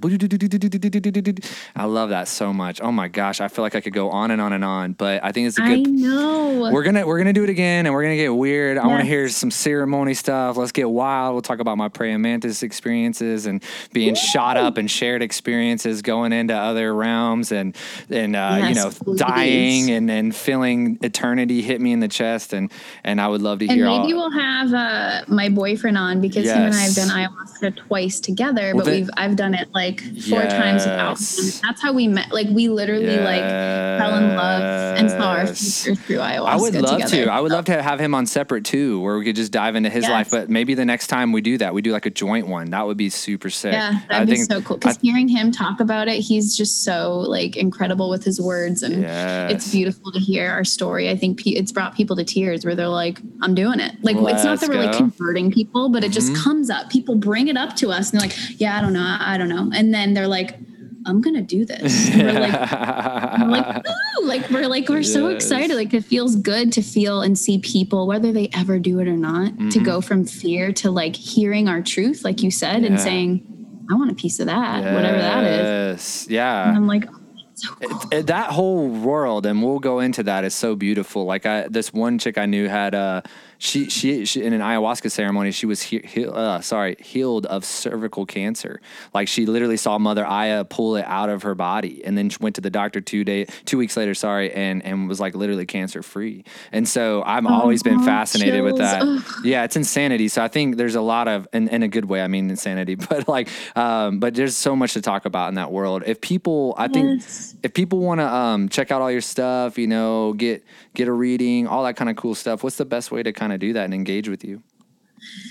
[1.76, 2.80] I love that so much.
[2.80, 5.24] Oh my gosh, I feel like I could go on and on and on, but
[5.24, 5.78] I think it's a good.
[5.78, 6.70] i know.
[6.72, 8.78] We're gonna we're gonna do it again, and we're gonna get weird.
[8.78, 10.56] I want to hear some ceremony stuff.
[10.56, 11.34] Let's get wild.
[11.34, 16.32] We'll talk about my praying mantis experiences and being shot up and shared experiences, going
[16.32, 17.76] into other realms, and
[18.10, 19.18] and uh, you know please.
[19.18, 22.70] dying and and feeling eternity hit me in the chest, and
[23.02, 24.06] and I would love to and hear all.
[24.06, 27.08] we'll have uh, my boyfriend on because him and I have Yes.
[27.08, 31.60] done ayahuasca twice together, Well, but we've I've done it like four times without him.
[31.62, 32.32] That's how we met.
[32.32, 34.62] Like we literally like fell in love
[34.98, 36.46] and saw our future through ayahuasca.
[36.46, 37.24] I would love together.
[37.24, 37.32] to.
[37.32, 39.88] I would love to have him on separate too, where we could just dive into
[39.90, 40.10] his Yes.
[40.10, 40.30] life.
[40.30, 42.70] But maybe the next time we do that, we do like a joint one.
[42.70, 43.72] That would be super sick.
[43.72, 44.76] Yeah, that'd be think- so cool.
[44.76, 49.02] Because hearing him talk about it, he's just so like incredible with his words, and
[49.02, 49.52] Yes.
[49.52, 51.08] it's beautiful to hear our story.
[51.10, 54.44] I think it's brought people to tears where they're like, "I'm doing it." Like it's
[54.44, 56.36] not that we're like converting people, but it just Mhm.
[56.44, 56.90] comes up.
[56.90, 59.38] People bring it up to us, and they're like, "Yeah, I don't know, I I
[59.38, 60.58] don't know," and then they're like.
[61.06, 62.08] I'm gonna do this.
[62.14, 62.70] And we're like,
[63.38, 65.76] we're like, "Ooh," like we're like we're so excited.
[65.76, 69.16] Like it feels good to feel and see people, whether they ever do it or
[69.18, 69.84] not, to Mhm.
[69.84, 73.42] go from fear to like hearing our truth, like you said, and saying,
[73.90, 75.60] I want a piece of that, whatever that is.
[75.60, 76.26] Yes.
[76.30, 76.68] Yeah.
[76.70, 77.18] And I'm like, oh,
[77.52, 78.00] so cool.
[78.10, 81.68] it- it- that whole world and we'll go into that is so beautiful like i
[81.68, 83.20] this one chick i knew had uh
[83.58, 87.64] she she, she in an ayahuasca ceremony she was he, he, uh, sorry healed of
[87.64, 88.80] cervical cancer.
[89.12, 92.38] Like she literally saw mother aya pull it out of her body and then she
[92.40, 95.66] went to the doctor two day two weeks later sorry and and was like literally
[95.66, 99.02] cancer free and so i've always been fascinated with that.
[99.02, 99.22] Ugh.
[99.44, 100.28] yeah it's insanity.
[100.28, 102.94] So i think there's a lot of in, in a good way i mean insanity
[103.10, 106.02] but like um but there's so much to talk about in that world.
[106.06, 107.22] If people i think
[107.62, 111.12] if people want to um, check out all your stuff, you know, get get a
[111.12, 113.72] reading, all that kind of cool stuff, what's the best way to kind of do
[113.72, 114.62] that and engage with you?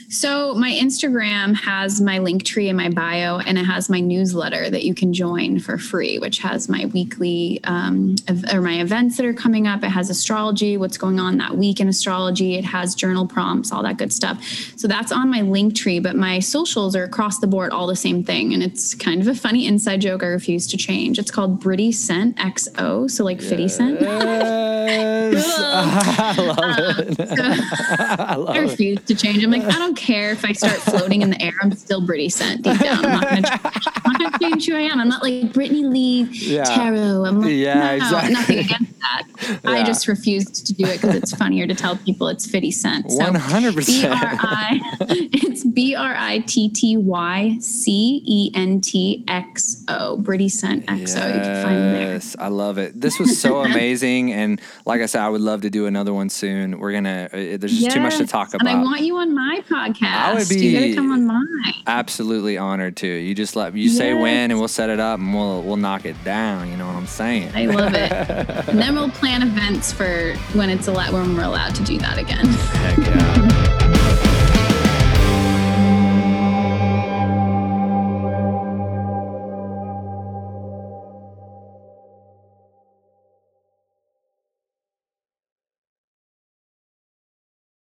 [0.10, 4.84] So my Instagram has my Linktree in my bio, and it has my newsletter that
[4.84, 8.16] you can join for free, which has my weekly um,
[8.54, 9.84] or my events that are coming up.
[9.84, 12.56] It has astrology, what's going on that week in astrology.
[12.56, 14.44] It has journal prompts, all that good stuff.
[14.76, 18.24] So that's on my Linktree, but my socials are across the board, all the same
[18.24, 20.22] thing, and it's kind of a funny inside joke.
[20.24, 21.18] I refuse to change.
[21.18, 24.00] It's called Britty Cent XO, so like Fitty Cent.
[24.00, 25.46] Yes.
[25.58, 27.20] I love it.
[27.20, 28.62] I love I it.
[28.62, 29.44] refuse to change.
[29.44, 31.54] I'm like, I don't care if I start floating in the air.
[31.62, 33.06] I'm still Britty Cent deep down.
[33.06, 33.88] I'm not gonna, change.
[34.06, 35.00] I'm not gonna change who I am.
[35.00, 36.64] I'm not like Brittany Lee Yeah.
[36.64, 37.26] Tarot.
[37.26, 38.34] I'm like, Yeah, no, exactly.
[38.34, 39.60] nothing against that.
[39.66, 43.12] I just refused to do it because it's funnier to tell people it's Fitty Cent.
[43.12, 43.86] So 100%.
[43.86, 44.80] B R I.
[45.46, 50.18] It's B R I T T Y C E N T X O.
[50.18, 51.00] Britty Cent XO.
[51.00, 52.14] You can find me there.
[52.14, 53.00] Yes, I love it.
[53.00, 56.30] This was so amazing, and like I said, I would love to do another one
[56.30, 56.80] soon.
[56.80, 57.30] We're gonna.
[57.32, 60.04] Uh, there's just too much to Yes, talk And I want you on my podcast.
[60.04, 61.48] I would You gotta be- come on mine.
[61.88, 63.08] Absolutely honored to.
[63.08, 66.06] You just let you say when, and we'll set it up, and we'll we'll knock
[66.06, 66.70] it down.
[66.70, 67.52] You know what I'm saying?
[67.56, 68.12] I love it.
[68.70, 72.18] and then we'll plan events for when it's allowed when we're allowed to do that
[72.18, 72.46] again.
[72.48, 72.98] Heck.